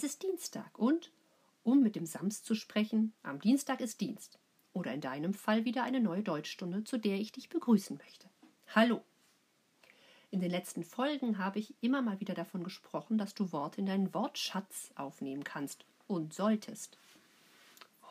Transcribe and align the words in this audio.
Es 0.00 0.04
ist 0.04 0.22
Dienstag 0.22 0.78
und, 0.78 1.12
um 1.62 1.82
mit 1.82 1.94
dem 1.94 2.06
Sams 2.06 2.42
zu 2.42 2.54
sprechen, 2.54 3.12
am 3.22 3.38
Dienstag 3.38 3.82
ist 3.82 4.00
Dienst. 4.00 4.38
Oder 4.72 4.94
in 4.94 5.02
deinem 5.02 5.34
Fall 5.34 5.66
wieder 5.66 5.82
eine 5.82 6.00
neue 6.00 6.22
Deutschstunde, 6.22 6.84
zu 6.84 6.96
der 6.96 7.20
ich 7.20 7.32
dich 7.32 7.50
begrüßen 7.50 7.98
möchte. 7.98 8.26
Hallo! 8.74 9.02
In 10.30 10.40
den 10.40 10.50
letzten 10.50 10.84
Folgen 10.84 11.36
habe 11.36 11.58
ich 11.58 11.74
immer 11.82 12.00
mal 12.00 12.18
wieder 12.18 12.32
davon 12.32 12.64
gesprochen, 12.64 13.18
dass 13.18 13.34
du 13.34 13.52
Worte 13.52 13.82
in 13.82 13.84
deinen 13.84 14.14
Wortschatz 14.14 14.90
aufnehmen 14.94 15.44
kannst 15.44 15.84
und 16.08 16.32
solltest. 16.32 16.96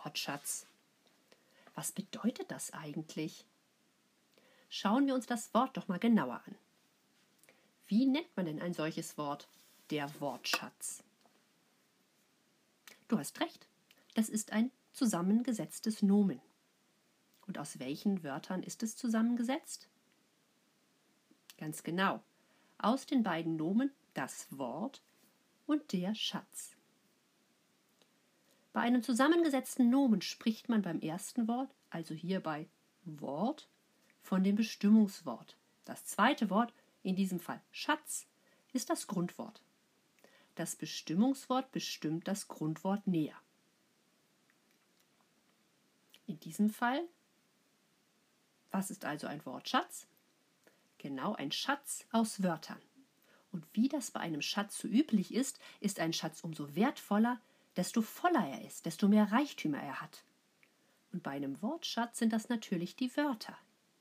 Wortschatz. 0.03 0.67
Was 1.73 1.91
bedeutet 1.91 2.51
das 2.51 2.71
eigentlich? 2.71 3.45
Schauen 4.69 5.07
wir 5.07 5.15
uns 5.15 5.25
das 5.25 5.55
Wort 5.55 5.75
doch 5.75 5.87
mal 5.87 5.97
genauer 5.97 6.43
an. 6.45 6.55
Wie 7.87 8.05
nennt 8.05 8.37
man 8.37 8.45
denn 8.45 8.61
ein 8.61 8.75
solches 8.75 9.17
Wort? 9.17 9.47
Der 9.89 10.07
Wortschatz. 10.21 11.03
Du 13.09 13.17
hast 13.17 13.41
recht, 13.41 13.67
das 14.13 14.29
ist 14.29 14.53
ein 14.53 14.71
zusammengesetztes 14.93 16.03
Nomen. 16.03 16.39
Und 17.47 17.57
aus 17.57 17.79
welchen 17.79 18.23
Wörtern 18.23 18.61
ist 18.61 18.83
es 18.83 18.95
zusammengesetzt? 18.95 19.89
Ganz 21.57 21.81
genau. 21.81 22.21
Aus 22.77 23.07
den 23.07 23.23
beiden 23.23 23.55
Nomen 23.55 23.91
das 24.13 24.45
Wort 24.55 25.01
und 25.65 25.91
der 25.91 26.13
Schatz. 26.13 26.75
Bei 28.73 28.81
einem 28.81 29.01
zusammengesetzten 29.01 29.89
Nomen 29.89 30.21
spricht 30.21 30.69
man 30.69 30.83
beim 30.83 30.99
ersten 30.99 31.47
Wort, 31.47 31.73
also 31.89 32.13
hier 32.13 32.39
bei 32.39 32.69
Wort, 33.05 33.67
von 34.21 34.43
dem 34.43 34.55
Bestimmungswort. 34.55 35.57
Das 35.83 36.05
zweite 36.05 36.51
Wort, 36.51 36.75
in 37.01 37.15
diesem 37.15 37.39
Fall 37.39 37.59
Schatz, 37.71 38.27
ist 38.71 38.91
das 38.91 39.07
Grundwort. 39.07 39.63
Das 40.59 40.75
Bestimmungswort 40.75 41.71
bestimmt 41.71 42.27
das 42.27 42.49
Grundwort 42.49 43.07
näher. 43.07 43.41
In 46.27 46.37
diesem 46.41 46.69
Fall, 46.69 47.01
was 48.69 48.91
ist 48.91 49.05
also 49.05 49.27
ein 49.27 49.45
Wortschatz? 49.45 50.05
Genau 50.97 51.33
ein 51.33 51.53
Schatz 51.53 52.05
aus 52.11 52.43
Wörtern. 52.43 52.81
Und 53.53 53.65
wie 53.71 53.87
das 53.87 54.11
bei 54.11 54.19
einem 54.19 54.41
Schatz 54.41 54.77
so 54.77 54.89
üblich 54.89 55.33
ist, 55.33 55.61
ist 55.79 56.01
ein 56.01 56.11
Schatz 56.11 56.43
umso 56.43 56.75
wertvoller, 56.75 57.39
desto 57.77 58.01
voller 58.01 58.45
er 58.45 58.65
ist, 58.65 58.85
desto 58.85 59.07
mehr 59.07 59.31
Reichtümer 59.31 59.81
er 59.81 60.01
hat. 60.01 60.25
Und 61.13 61.23
bei 61.23 61.31
einem 61.31 61.61
Wortschatz 61.61 62.19
sind 62.19 62.33
das 62.33 62.49
natürlich 62.49 62.97
die 62.97 63.15
Wörter. 63.15 63.57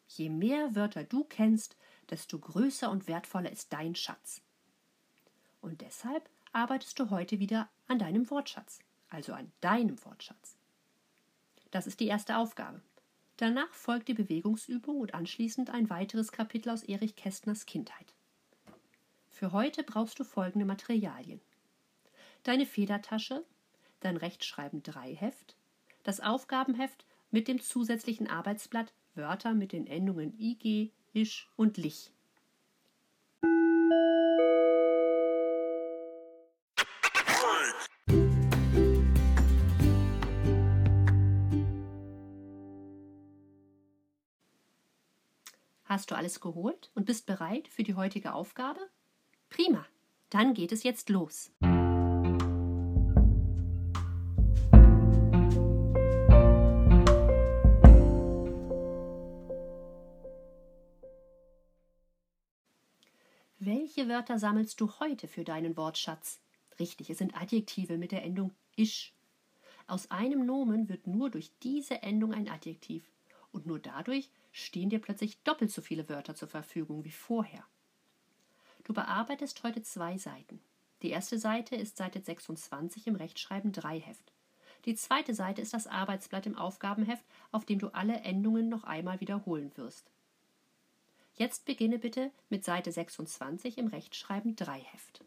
Je 0.08 0.28
mehr 0.28 0.74
Wörter 0.74 1.04
du 1.04 1.22
kennst, 1.22 1.76
desto 2.10 2.36
größer 2.40 2.90
und 2.90 3.06
wertvoller 3.06 3.52
ist 3.52 3.72
dein 3.72 3.94
Schatz. 3.94 4.42
Und 5.60 5.82
deshalb 5.82 6.28
arbeitest 6.58 6.98
du 6.98 7.10
heute 7.10 7.38
wieder 7.38 7.70
an 7.86 8.00
deinem 8.00 8.28
Wortschatz, 8.30 8.80
also 9.10 9.32
an 9.32 9.52
deinem 9.60 10.04
Wortschatz. 10.04 10.56
Das 11.70 11.86
ist 11.86 12.00
die 12.00 12.08
erste 12.08 12.36
Aufgabe. 12.36 12.82
Danach 13.36 13.72
folgt 13.72 14.08
die 14.08 14.14
Bewegungsübung 14.14 14.98
und 14.98 15.14
anschließend 15.14 15.70
ein 15.70 15.88
weiteres 15.88 16.32
Kapitel 16.32 16.70
aus 16.70 16.82
Erich 16.82 17.14
Kästners 17.14 17.64
Kindheit. 17.64 18.12
Für 19.30 19.52
heute 19.52 19.84
brauchst 19.84 20.18
du 20.18 20.24
folgende 20.24 20.66
Materialien: 20.66 21.40
deine 22.42 22.66
Federtasche, 22.66 23.44
dein 24.00 24.16
Rechtschreiben 24.16 24.82
3 24.82 25.14
Heft, 25.14 25.54
das 26.02 26.18
Aufgabenheft 26.18 27.04
mit 27.30 27.46
dem 27.46 27.60
zusätzlichen 27.60 28.26
Arbeitsblatt 28.26 28.92
Wörter 29.14 29.54
mit 29.54 29.70
den 29.70 29.86
Endungen 29.86 30.36
ig, 30.40 30.90
isch 31.12 31.48
und 31.54 31.76
lich. 31.76 32.10
Hast 45.98 46.12
du 46.12 46.16
alles 46.16 46.38
geholt 46.38 46.92
und 46.94 47.06
bist 47.06 47.26
bereit 47.26 47.66
für 47.66 47.82
die 47.82 47.96
heutige 47.96 48.32
Aufgabe? 48.32 48.78
Prima, 49.48 49.84
dann 50.30 50.54
geht 50.54 50.70
es 50.70 50.84
jetzt 50.84 51.08
los. 51.08 51.50
Welche 63.58 64.08
Wörter 64.08 64.38
sammelst 64.38 64.80
du 64.80 65.00
heute 65.00 65.26
für 65.26 65.42
deinen 65.42 65.76
Wortschatz? 65.76 66.40
Richtig, 66.78 67.10
es 67.10 67.18
sind 67.18 67.36
Adjektive 67.36 67.98
mit 67.98 68.12
der 68.12 68.22
Endung 68.22 68.54
isch. 68.76 69.16
Aus 69.88 70.12
einem 70.12 70.46
Nomen 70.46 70.88
wird 70.88 71.08
nur 71.08 71.28
durch 71.28 71.50
diese 71.58 72.02
Endung 72.02 72.32
ein 72.32 72.48
Adjektiv 72.48 73.02
und 73.50 73.66
nur 73.66 73.80
dadurch 73.80 74.30
stehen 74.58 74.90
dir 74.90 75.00
plötzlich 75.00 75.42
doppelt 75.42 75.70
so 75.70 75.82
viele 75.82 76.08
Wörter 76.08 76.34
zur 76.34 76.48
Verfügung 76.48 77.04
wie 77.04 77.10
vorher. 77.10 77.64
Du 78.84 78.92
bearbeitest 78.92 79.62
heute 79.62 79.82
zwei 79.82 80.18
Seiten. 80.18 80.60
Die 81.02 81.10
erste 81.10 81.38
Seite 81.38 81.76
ist 81.76 81.96
Seite 81.96 82.20
26 82.20 83.06
im 83.06 83.14
Rechtschreiben 83.14 83.72
3 83.72 84.00
Heft. 84.00 84.32
Die 84.84 84.94
zweite 84.94 85.34
Seite 85.34 85.60
ist 85.60 85.74
das 85.74 85.86
Arbeitsblatt 85.86 86.46
im 86.46 86.56
Aufgabenheft, 86.56 87.24
auf 87.52 87.64
dem 87.64 87.78
du 87.78 87.88
alle 87.88 88.20
Endungen 88.20 88.68
noch 88.68 88.84
einmal 88.84 89.20
wiederholen 89.20 89.70
wirst. 89.76 90.10
Jetzt 91.34 91.66
beginne 91.66 91.98
bitte 91.98 92.32
mit 92.48 92.64
Seite 92.64 92.90
26 92.90 93.78
im 93.78 93.86
Rechtschreiben 93.86 94.56
3 94.56 94.80
Heft. 94.80 95.24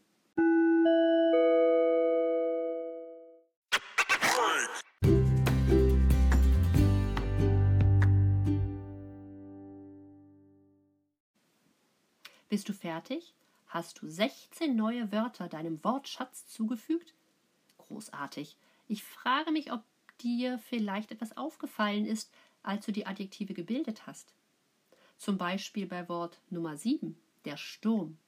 Bist 12.52 12.68
du 12.68 12.74
fertig? 12.74 13.32
Hast 13.68 14.02
du 14.02 14.10
16 14.10 14.76
neue 14.76 15.10
Wörter 15.10 15.48
deinem 15.48 15.82
Wortschatz 15.82 16.46
zugefügt? 16.48 17.14
Großartig. 17.78 18.58
Ich 18.88 19.04
frage 19.04 19.50
mich, 19.52 19.72
ob 19.72 19.82
dir 20.20 20.58
vielleicht 20.58 21.12
etwas 21.12 21.34
aufgefallen 21.38 22.04
ist, 22.04 22.30
als 22.62 22.84
du 22.84 22.92
die 22.92 23.06
Adjektive 23.06 23.54
gebildet 23.54 24.06
hast. 24.06 24.34
Zum 25.16 25.38
Beispiel 25.38 25.86
bei 25.86 26.06
Wort 26.10 26.42
Nummer 26.50 26.76
7, 26.76 27.16
der 27.46 27.56
Sturm. 27.56 28.18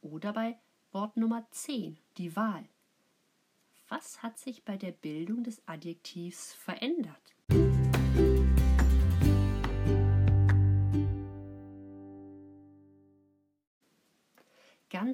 Oder 0.00 0.32
bei 0.32 0.58
Wort 0.92 1.18
Nummer 1.18 1.46
10, 1.50 1.98
die 2.16 2.34
Wahl. 2.34 2.66
Was 3.90 4.22
hat 4.22 4.38
sich 4.38 4.64
bei 4.64 4.78
der 4.78 4.92
Bildung 4.92 5.44
des 5.44 5.60
Adjektivs 5.68 6.54
verändert? 6.54 7.35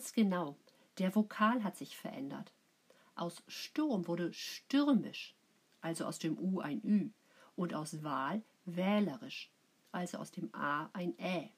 Ganz 0.03 0.15
genau. 0.15 0.57
Der 0.99 1.15
Vokal 1.15 1.63
hat 1.63 1.77
sich 1.77 1.97
verändert. 1.97 2.53
Aus 3.15 3.45
Sturm 3.47 4.09
wurde 4.09 4.33
stürmisch, 4.33 5.37
also 5.81 6.07
aus 6.07 6.19
dem 6.19 6.37
U 6.41 6.59
ein 6.59 6.83
Ü, 6.85 7.11
und 7.55 7.73
aus 7.73 8.03
Wahl 8.03 8.43
wählerisch, 8.65 9.53
also 9.93 10.19
aus 10.19 10.33
dem 10.33 10.53
A 10.53 10.91
ein 10.93 11.17
Ä. 11.21 11.51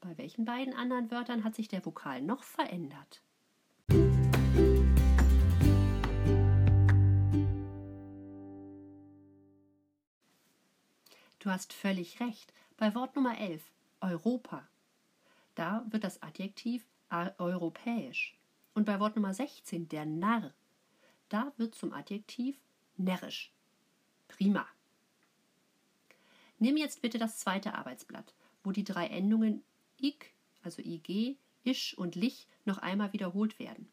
Bei 0.00 0.16
welchen 0.16 0.44
beiden 0.44 0.74
anderen 0.74 1.10
Wörtern 1.10 1.42
hat 1.42 1.56
sich 1.56 1.66
der 1.66 1.84
Vokal 1.84 2.22
noch 2.22 2.44
verändert? 2.44 3.20
Du 11.40 11.50
hast 11.50 11.72
völlig 11.72 12.20
recht. 12.20 12.54
Bei 12.76 12.94
Wort 12.94 13.16
Nummer 13.16 13.36
11, 13.40 13.72
Europa, 14.00 14.68
da 15.56 15.84
wird 15.90 16.04
das 16.04 16.22
Adjektiv 16.22 16.86
europäisch. 17.10 18.36
Und 18.74 18.84
bei 18.84 19.00
Wort 19.00 19.16
Nummer 19.16 19.34
16, 19.34 19.88
der 19.88 20.06
Narr, 20.06 20.54
da 21.28 21.52
wird 21.56 21.74
zum 21.74 21.92
Adjektiv 21.92 22.58
närrisch. 22.96 23.52
Prima. 24.28 24.66
Nimm 26.58 26.76
jetzt 26.76 27.02
bitte 27.02 27.18
das 27.18 27.38
zweite 27.38 27.74
Arbeitsblatt, 27.74 28.34
wo 28.62 28.70
die 28.70 28.84
drei 28.84 29.06
Endungen 29.06 29.62
ik, 29.98 30.34
also 30.62 30.82
ig, 30.82 31.36
isch 31.64 31.96
und 31.96 32.14
lich 32.14 32.46
noch 32.64 32.78
einmal 32.78 33.12
wiederholt 33.12 33.58
werden. 33.58 33.90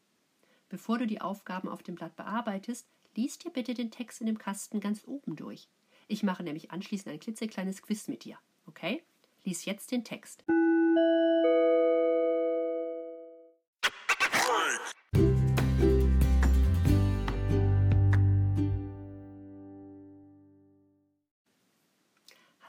Bevor 0.68 0.98
du 0.98 1.06
die 1.06 1.20
Aufgaben 1.20 1.68
auf 1.68 1.82
dem 1.82 1.94
Blatt 1.94 2.14
bearbeitest, 2.16 2.86
liest 3.16 3.44
dir 3.44 3.50
bitte 3.50 3.74
den 3.74 3.90
Text 3.90 4.20
in 4.20 4.26
dem 4.26 4.38
Kasten 4.38 4.80
ganz 4.80 5.02
oben 5.06 5.34
durch. 5.34 5.68
Ich 6.08 6.22
mache 6.22 6.42
nämlich 6.42 6.70
anschließend 6.70 7.12
ein 7.12 7.20
klitzekleines 7.20 7.82
Quiz 7.82 8.08
mit 8.08 8.24
dir. 8.24 8.38
Okay? 8.66 9.02
Lies 9.44 9.64
jetzt 9.64 9.90
den 9.90 10.04
Text. 10.04 10.44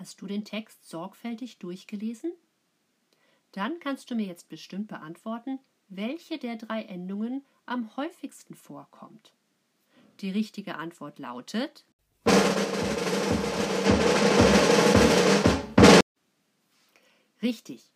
Hast 0.10 0.22
du 0.22 0.26
den 0.26 0.44
Text 0.44 0.90
sorgfältig 0.90 1.60
durchgelesen? 1.60 2.34
Dann 3.52 3.80
kannst 3.80 4.10
du 4.10 4.16
mir 4.16 4.26
jetzt 4.26 4.50
bestimmt 4.50 4.88
beantworten, 4.88 5.60
welche 5.88 6.40
der 6.40 6.56
drei 6.56 6.82
Endungen 6.82 7.46
am 7.68 7.96
häufigsten 7.96 8.56
vorkommt. 8.56 9.34
Die 10.22 10.32
richtige 10.32 10.80
Antwort 10.80 11.20
lautet 11.20 11.86
Richtig, 17.44 17.92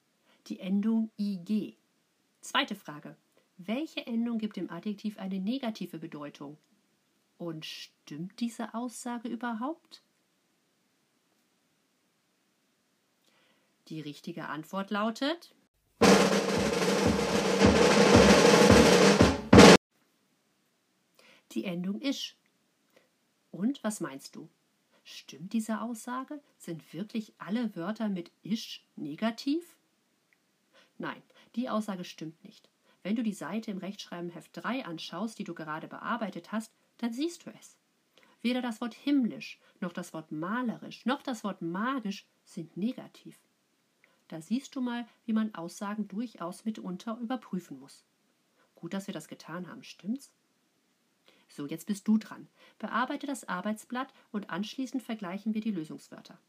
die 0.45 0.59
Endung 0.59 1.09
ig. 1.17 1.79
Zweite 2.41 2.75
Frage. 2.75 3.17
Welche 3.57 4.05
Endung 4.05 4.37
gibt 4.37 4.57
dem 4.57 4.69
Adjektiv 4.69 5.17
eine 5.17 5.39
negative 5.39 5.97
Bedeutung? 5.97 6.59
Und 7.39 7.65
stimmt 7.65 8.39
diese 8.39 8.75
Aussage 8.75 9.29
überhaupt? 9.29 10.03
Die 13.93 14.01
richtige 14.01 14.47
Antwort 14.47 14.89
lautet 14.89 15.53
die 21.51 21.63
Endung 21.63 22.01
isch. 22.01 22.35
Und 23.51 23.83
was 23.83 23.99
meinst 23.99 24.35
du? 24.35 24.49
Stimmt 25.03 25.53
diese 25.53 25.79
Aussage? 25.79 26.41
Sind 26.57 26.91
wirklich 26.95 27.33
alle 27.37 27.75
Wörter 27.75 28.09
mit 28.09 28.31
isch 28.41 28.83
negativ? 28.95 29.75
Nein, 30.97 31.21
die 31.55 31.69
Aussage 31.69 32.03
stimmt 32.03 32.43
nicht. 32.43 32.71
Wenn 33.03 33.15
du 33.15 33.21
die 33.21 33.31
Seite 33.31 33.69
im 33.69 33.77
Rechtschreibenheft 33.77 34.49
3 34.53 34.85
anschaust, 34.85 35.37
die 35.37 35.43
du 35.43 35.53
gerade 35.53 35.87
bearbeitet 35.87 36.51
hast, 36.51 36.71
dann 36.97 37.13
siehst 37.13 37.45
du 37.45 37.51
es. 37.51 37.77
Weder 38.41 38.63
das 38.63 38.81
Wort 38.81 38.95
himmlisch, 38.95 39.59
noch 39.81 39.93
das 39.93 40.13
Wort 40.13 40.31
malerisch, 40.31 41.05
noch 41.05 41.21
das 41.21 41.43
Wort 41.43 41.61
magisch 41.61 42.25
sind 42.43 42.75
negativ. 42.75 43.37
Da 44.33 44.41
siehst 44.41 44.75
du 44.75 44.81
mal, 44.81 45.05
wie 45.27 45.33
man 45.33 45.53
Aussagen 45.53 46.07
durchaus 46.07 46.65
mitunter 46.65 47.19
überprüfen 47.19 47.79
muss. 47.79 48.03
Gut, 48.73 48.95
dass 48.95 49.05
wir 49.05 49.13
das 49.13 49.27
getan 49.27 49.67
haben, 49.67 49.83
stimmt's? 49.83 50.31
So, 51.49 51.67
jetzt 51.67 51.85
bist 51.85 52.07
du 52.07 52.17
dran. 52.17 52.47
Bearbeite 52.79 53.27
das 53.27 53.47
Arbeitsblatt 53.47 54.11
und 54.31 54.49
anschließend 54.49 55.03
vergleichen 55.03 55.53
wir 55.53 55.61
die 55.61 55.69
Lösungswörter. 55.69 56.39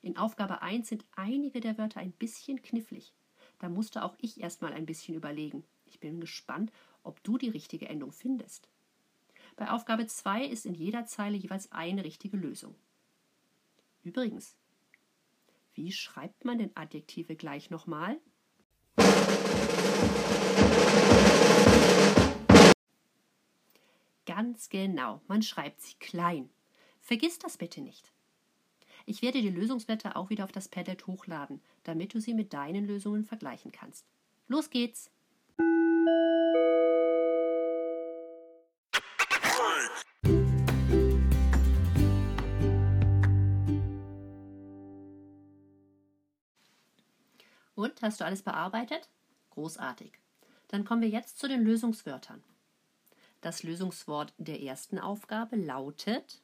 In 0.00 0.16
Aufgabe 0.16 0.62
1 0.62 0.88
sind 0.88 1.04
einige 1.16 1.58
der 1.58 1.76
Wörter 1.76 1.98
ein 1.98 2.12
bisschen 2.12 2.62
knifflig. 2.62 3.12
Da 3.58 3.68
musste 3.68 4.04
auch 4.04 4.14
ich 4.20 4.40
erstmal 4.40 4.72
ein 4.72 4.86
bisschen 4.86 5.16
überlegen. 5.16 5.64
Ich 5.86 5.98
bin 5.98 6.20
gespannt, 6.20 6.70
ob 7.02 7.20
du 7.24 7.36
die 7.36 7.50
richtige 7.50 7.88
Endung 7.88 8.12
findest. 8.12 8.68
Bei 9.56 9.72
Aufgabe 9.72 10.06
2 10.06 10.44
ist 10.44 10.66
in 10.66 10.74
jeder 10.74 11.04
Zeile 11.04 11.36
jeweils 11.36 11.72
eine 11.72 12.04
richtige 12.04 12.36
Lösung. 12.36 12.76
Übrigens, 14.04 14.54
wie 15.78 15.92
schreibt 15.92 16.44
man 16.44 16.58
denn 16.58 16.72
Adjektive 16.74 17.36
gleich 17.36 17.70
nochmal? 17.70 18.20
Ganz 24.26 24.68
genau, 24.70 25.22
man 25.28 25.42
schreibt 25.42 25.80
sie 25.80 25.94
klein. 26.00 26.50
Vergiss 27.00 27.38
das 27.38 27.58
bitte 27.58 27.80
nicht. 27.80 28.12
Ich 29.06 29.22
werde 29.22 29.40
die 29.40 29.50
Lösungswerte 29.50 30.16
auch 30.16 30.30
wieder 30.30 30.42
auf 30.42 30.52
das 30.52 30.68
Padlet 30.68 31.06
hochladen, 31.06 31.62
damit 31.84 32.12
du 32.12 32.20
sie 32.20 32.34
mit 32.34 32.52
deinen 32.52 32.84
Lösungen 32.84 33.24
vergleichen 33.24 33.70
kannst. 33.70 34.04
Los 34.48 34.70
geht's! 34.70 35.12
Hast 48.08 48.22
du 48.22 48.24
alles 48.24 48.40
bearbeitet? 48.40 49.10
Großartig. 49.50 50.12
Dann 50.68 50.86
kommen 50.86 51.02
wir 51.02 51.10
jetzt 51.10 51.38
zu 51.38 51.46
den 51.46 51.62
Lösungswörtern. 51.62 52.42
Das 53.42 53.62
Lösungswort 53.62 54.32
der 54.38 54.62
ersten 54.62 54.98
Aufgabe 54.98 55.56
lautet 55.56 56.40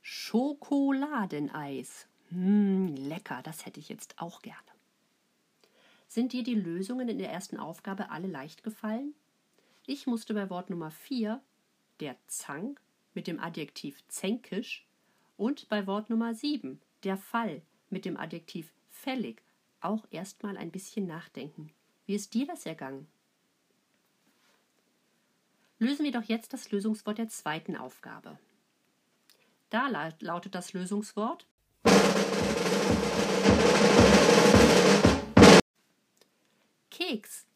Schokoladeneis. 0.00 2.06
Hm, 2.30 2.96
lecker, 2.96 3.42
das 3.42 3.66
hätte 3.66 3.78
ich 3.78 3.90
jetzt 3.90 4.22
auch 4.22 4.40
gerne. 4.40 4.58
Sind 6.08 6.32
dir 6.32 6.42
die 6.42 6.54
Lösungen 6.54 7.10
in 7.10 7.18
der 7.18 7.30
ersten 7.30 7.58
Aufgabe 7.58 8.10
alle 8.10 8.26
leicht 8.26 8.62
gefallen? 8.62 9.14
Ich 9.86 10.06
musste 10.06 10.32
bei 10.32 10.48
Wort 10.48 10.70
Nummer 10.70 10.90
4, 10.90 11.42
der 12.00 12.16
Zank, 12.26 12.80
mit 13.12 13.26
dem 13.26 13.38
Adjektiv 13.38 14.02
zänkisch 14.08 14.86
und 15.40 15.70
bei 15.70 15.86
Wort 15.86 16.10
Nummer 16.10 16.34
7, 16.34 16.82
der 17.02 17.16
Fall, 17.16 17.62
mit 17.88 18.04
dem 18.04 18.18
Adjektiv 18.18 18.74
fällig 18.90 19.42
auch 19.80 20.06
erstmal 20.10 20.58
ein 20.58 20.70
bisschen 20.70 21.06
nachdenken. 21.06 21.72
Wie 22.04 22.14
ist 22.14 22.34
dir 22.34 22.46
das 22.46 22.66
ergangen? 22.66 23.08
Lösen 25.78 26.04
wir 26.04 26.12
doch 26.12 26.24
jetzt 26.24 26.52
das 26.52 26.70
Lösungswort 26.70 27.16
der 27.16 27.30
zweiten 27.30 27.74
Aufgabe. 27.74 28.38
Da 29.70 29.88
lautet 30.20 30.54
das 30.54 30.74
Lösungswort 30.74 31.46
Keks. 36.90 37.46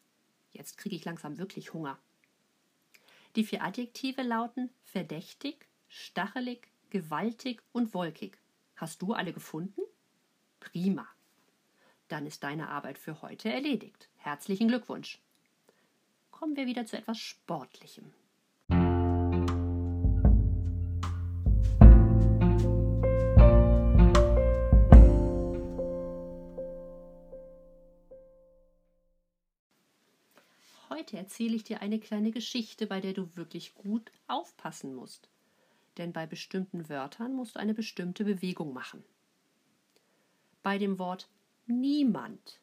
Jetzt 0.53 0.79
kriege 0.79 0.95
ich 0.95 1.05
langsam 1.05 1.37
wirklich 1.37 1.71
Hunger. 1.71 1.99
Die 3.35 3.43
vier 3.43 3.63
Adjektive 3.63 4.23
lauten 4.23 4.71
verdächtig, 4.85 5.67
stachelig, 5.87 6.67
gewaltig 6.89 7.61
und 7.71 7.93
wolkig. 7.93 8.37
Hast 8.75 9.01
du 9.01 9.13
alle 9.13 9.33
gefunden? 9.33 9.81
Prima 10.59 11.07
dann 12.07 12.25
ist 12.25 12.43
deine 12.43 12.69
Arbeit 12.69 12.97
für 12.97 13.21
heute 13.21 13.51
erledigt. 13.51 14.09
Herzlichen 14.17 14.67
Glückwunsch. 14.67 15.19
Kommen 16.31 16.55
wir 16.55 16.65
wieder 16.65 16.85
zu 16.85 16.97
etwas 16.97 17.17
Sportlichem. 17.17 18.13
Heute 30.89 31.17
erzähle 31.17 31.55
ich 31.55 31.63
dir 31.63 31.81
eine 31.81 31.99
kleine 31.99 32.31
Geschichte, 32.31 32.87
bei 32.87 33.01
der 33.01 33.13
du 33.13 33.35
wirklich 33.35 33.75
gut 33.75 34.11
aufpassen 34.27 34.95
musst. 34.95 35.29
Denn 35.97 36.11
bei 36.11 36.25
bestimmten 36.25 36.89
Wörtern 36.89 37.33
musst 37.33 37.55
du 37.55 37.59
eine 37.59 37.73
bestimmte 37.73 38.25
Bewegung 38.25 38.73
machen. 38.73 39.03
Bei 40.63 40.77
dem 40.77 40.99
Wort 40.99 41.29
niemand 41.67 42.59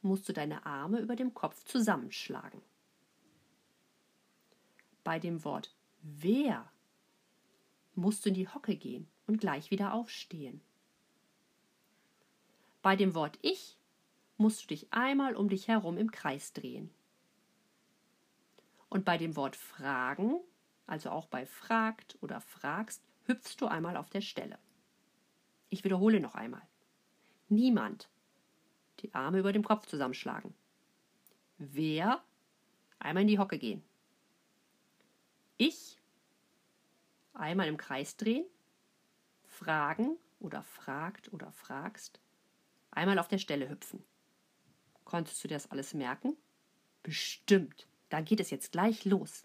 musst 0.00 0.28
du 0.28 0.32
deine 0.32 0.66
Arme 0.66 0.98
über 0.98 1.14
dem 1.14 1.34
Kopf 1.34 1.64
zusammenschlagen. 1.64 2.60
Bei 5.04 5.18
dem 5.18 5.44
Wort 5.44 5.74
wer 6.02 6.70
musst 7.94 8.24
du 8.24 8.30
in 8.30 8.34
die 8.34 8.48
Hocke 8.48 8.76
gehen 8.76 9.06
und 9.26 9.40
gleich 9.40 9.70
wieder 9.70 9.94
aufstehen. 9.94 10.60
Bei 12.82 12.96
dem 12.96 13.14
Wort 13.14 13.38
ich 13.42 13.76
musst 14.36 14.62
du 14.62 14.66
dich 14.68 14.92
einmal 14.92 15.36
um 15.36 15.48
dich 15.48 15.68
herum 15.68 15.96
im 15.96 16.10
Kreis 16.10 16.52
drehen. 16.52 16.90
Und 18.88 19.04
bei 19.04 19.16
dem 19.16 19.36
Wort 19.36 19.56
fragen, 19.56 20.40
also 20.86 21.10
auch 21.10 21.26
bei 21.26 21.46
fragt 21.46 22.16
oder 22.20 22.40
fragst, 22.40 23.02
hüpfst 23.26 23.56
du 23.60 23.66
einmal 23.66 23.96
auf 23.96 24.10
der 24.10 24.20
Stelle. 24.20 24.58
Ich 25.70 25.84
wiederhole 25.84 26.20
noch 26.20 26.34
einmal. 26.34 26.62
Niemand. 27.48 28.08
Die 29.00 29.14
Arme 29.14 29.38
über 29.38 29.52
dem 29.52 29.64
Kopf 29.64 29.86
zusammenschlagen. 29.86 30.54
Wer? 31.58 32.22
Einmal 32.98 33.22
in 33.22 33.28
die 33.28 33.38
Hocke 33.38 33.58
gehen. 33.58 33.82
Ich? 35.56 35.98
Einmal 37.34 37.68
im 37.68 37.76
Kreis 37.76 38.16
drehen. 38.16 38.44
Fragen 39.46 40.16
oder 40.40 40.62
fragt 40.62 41.32
oder 41.32 41.52
fragst. 41.52 42.20
Einmal 42.90 43.18
auf 43.18 43.28
der 43.28 43.38
Stelle 43.38 43.68
hüpfen. 43.68 44.04
Konntest 45.04 45.42
du 45.42 45.48
dir 45.48 45.54
das 45.54 45.70
alles 45.70 45.94
merken? 45.94 46.36
Bestimmt. 47.02 47.86
Da 48.08 48.20
geht 48.20 48.40
es 48.40 48.50
jetzt 48.50 48.72
gleich 48.72 49.04
los. 49.04 49.44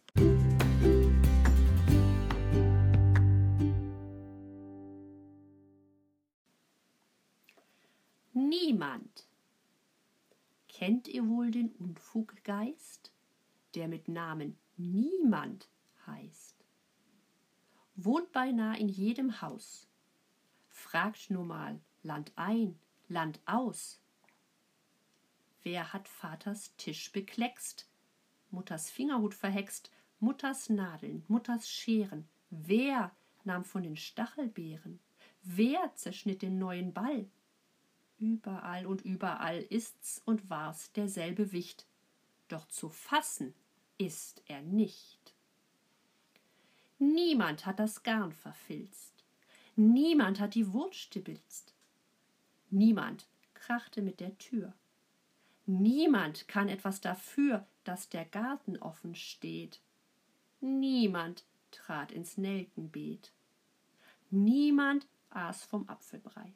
Niemand. 8.68 9.26
Kennt 10.68 11.08
ihr 11.08 11.26
wohl 11.28 11.52
den 11.52 11.72
Unfuggeist, 11.72 13.14
der 13.76 13.88
mit 13.88 14.10
Namen 14.10 14.58
niemand 14.76 15.70
heißt? 16.06 16.66
Wohnt 17.96 18.32
beinahe 18.34 18.78
in 18.78 18.90
jedem 18.90 19.42
Haus. 19.42 19.88
Fragt 20.68 21.30
nur 21.30 21.46
mal 21.46 21.80
Land 22.04 22.34
ein, 22.36 22.78
Land 23.08 23.40
aus. 23.46 24.02
Wer 25.64 25.94
hat 25.94 26.10
Vaters 26.10 26.76
Tisch 26.76 27.12
bekleckst, 27.14 27.90
Mutters 28.52 28.90
Fingerhut 28.90 29.34
verhext, 29.34 29.92
Mutters 30.20 30.70
Nadeln, 30.70 31.24
Mutters 31.30 31.70
Scheren? 31.70 32.28
Wer 32.50 33.16
nahm 33.46 33.64
von 33.64 33.84
den 33.84 33.96
Stachelbeeren? 33.96 35.00
Wer 35.42 35.96
zerschnitt 35.96 36.42
den 36.42 36.60
neuen 36.60 36.94
Ball? 36.94 37.30
Überall 38.20 38.86
und 38.86 39.02
überall 39.02 39.62
ist's 39.70 40.22
und 40.26 40.50
war's 40.50 40.92
derselbe 40.94 41.52
Wicht. 41.52 41.86
doch 42.48 42.68
zu 42.68 42.90
fassen 42.90 43.54
ist 43.98 44.42
er 44.48 44.62
nicht. 44.62 45.34
Niemand 47.00 47.66
hat 47.66 47.80
das 47.80 48.04
Garn 48.04 48.32
verfilzt, 48.32 49.24
niemand 49.76 50.40
hat 50.40 50.56
die 50.56 50.72
Wurst 50.74 50.96
stibbilzt, 50.96 51.76
niemand 52.70 53.28
krachte 53.54 54.02
mit 54.02 54.20
der 54.20 54.36
Tür, 54.40 54.74
niemand 55.66 56.48
kann 56.48 56.70
etwas 56.70 57.02
dafür, 57.02 57.68
dass 57.84 58.10
der 58.10 58.26
Garten 58.26 58.78
offen 58.78 59.14
steht, 59.14 59.80
niemand 60.60 61.46
trat 61.70 62.12
ins 62.12 62.38
Nelkenbeet, 62.38 63.32
niemand 64.32 65.06
aß 65.30 65.66
vom 65.66 65.88
Apfelbrei, 65.88 66.54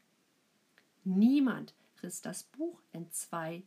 niemand 1.04 1.74
riss 2.04 2.22
das 2.22 2.44
Buch 2.44 2.82
entzwei, 2.92 3.64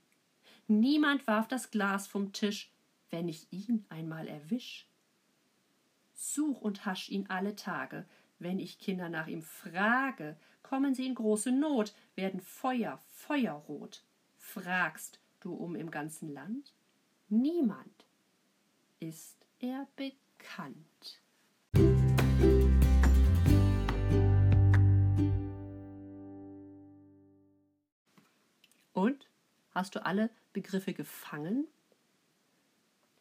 niemand 0.66 1.26
warf 1.26 1.48
das 1.48 1.70
Glas 1.70 2.06
vom 2.06 2.32
Tisch, 2.32 2.72
wenn 3.10 3.28
ich 3.28 3.46
ihn 3.52 3.84
einmal 3.88 4.28
erwisch. 4.28 4.88
Such 6.14 6.60
und 6.60 6.86
hasch 6.86 7.08
ihn 7.08 7.26
alle 7.28 7.56
Tage, 7.56 8.06
wenn 8.38 8.58
ich 8.58 8.78
Kinder 8.78 9.08
nach 9.08 9.26
ihm 9.26 9.42
frage, 9.42 10.36
kommen 10.62 10.94
sie 10.94 11.06
in 11.06 11.14
große 11.14 11.52
Not, 11.52 11.94
werden 12.14 12.40
Feuer, 12.40 13.00
feuerrot. 13.10 14.04
Fragst 14.36 15.20
du 15.40 15.54
um 15.54 15.76
im 15.76 15.90
ganzen 15.90 16.32
Land? 16.32 16.72
Niemand 17.28 18.06
ist 19.00 19.36
er 19.58 19.86
bekannt. 19.96 21.22
Hast 29.74 29.96
du 29.96 30.06
alle 30.06 30.30
Begriffe 30.52 30.94
gefangen? 30.94 31.66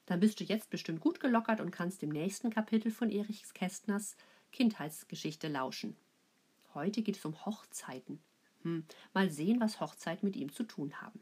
Dann 0.05 0.19
bist 0.19 0.39
du 0.39 0.43
jetzt 0.43 0.69
bestimmt 0.69 1.01
gut 1.01 1.19
gelockert 1.19 1.60
und 1.60 1.72
kannst 1.72 2.03
dem 2.03 2.10
nächsten 2.10 2.51
Kapitel 2.51 2.91
von 2.91 3.10
Erich 3.10 3.43
Kästners 3.55 4.15
Kindheitsgeschichte 4.51 5.48
lauschen. 5.48 5.95
Heute 6.75 7.01
geht 7.01 7.17
es 7.17 7.25
um 7.25 7.43
Hochzeiten. 7.48 8.22
Hm, 8.62 8.86
mal 9.15 9.31
sehen, 9.31 9.60
was 9.60 9.79
Hochzeiten 9.79 10.27
mit 10.27 10.36
ihm 10.36 10.51
zu 10.51 10.63
tun 10.63 11.01
haben. 11.01 11.19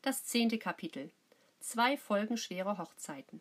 Das 0.00 0.24
zehnte 0.24 0.58
Kapitel. 0.58 1.10
Zwei 1.66 1.96
folgenschwere 1.96 2.76
Hochzeiten. 2.76 3.40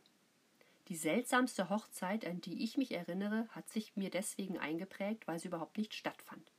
Die 0.87 0.95
seltsamste 0.95 1.69
Hochzeit, 1.69 2.25
an 2.25 2.39
die 2.39 2.63
ich 2.63 2.77
mich 2.77 2.93
erinnere, 2.93 3.49
hat 3.49 3.67
sich 3.67 3.97
mir 3.97 4.09
deswegen 4.09 4.57
eingeprägt, 4.57 5.27
weil 5.27 5.39
sie 5.39 5.49
überhaupt 5.49 5.77
nicht 5.77 5.93
stattfand. 5.93 6.49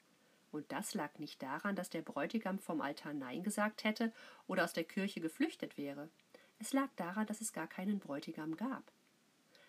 Und 0.52 0.70
das 0.70 0.92
lag 0.92 1.18
nicht 1.18 1.42
daran, 1.42 1.74
dass 1.74 1.88
der 1.88 2.02
Bräutigam 2.02 2.58
vom 2.58 2.82
Altar 2.82 3.14
Nein 3.14 3.42
gesagt 3.42 3.82
hätte 3.82 4.12
oder 4.46 4.64
aus 4.64 4.74
der 4.74 4.84
Kirche 4.84 5.22
geflüchtet 5.22 5.78
wäre. 5.78 6.10
Es 6.58 6.74
lag 6.74 6.90
daran, 6.96 7.26
dass 7.26 7.40
es 7.40 7.54
gar 7.54 7.66
keinen 7.66 7.98
Bräutigam 7.98 8.58
gab. 8.58 8.92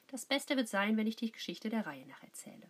Das 0.07 0.25
Beste 0.25 0.57
wird 0.57 0.67
sein, 0.67 0.97
wenn 0.97 1.07
ich 1.07 1.15
die 1.15 1.31
Geschichte 1.31 1.69
der 1.69 1.85
Reihe 1.85 2.05
nach 2.07 2.23
erzähle. 2.23 2.69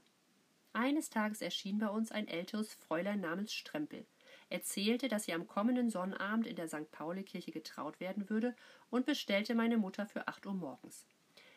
Eines 0.72 1.10
Tages 1.10 1.42
erschien 1.42 1.80
bei 1.80 1.90
uns 1.90 2.12
ein 2.12 2.28
älteres 2.28 2.76
Fräulein 2.76 3.22
namens 3.22 3.56
Strempel, 3.56 4.06
erzählte, 4.50 5.08
dass 5.08 5.26
sie 5.26 5.34
am 5.34 5.48
kommenden 5.48 5.90
Sonnabend 5.90 6.48
in 6.48 6.56
der 6.56 6.68
St. 6.68 6.92
Pauli-Kirche 6.92 7.52
getraut 7.52 8.00
werden 8.00 8.30
würde 8.30 8.56
und 8.90 9.06
bestellte 9.06 9.56
meine 9.56 9.78
Mutter 9.78 10.06
für 10.06 10.28
acht 10.28 10.46
Uhr 10.46 10.54
morgens 10.54 11.06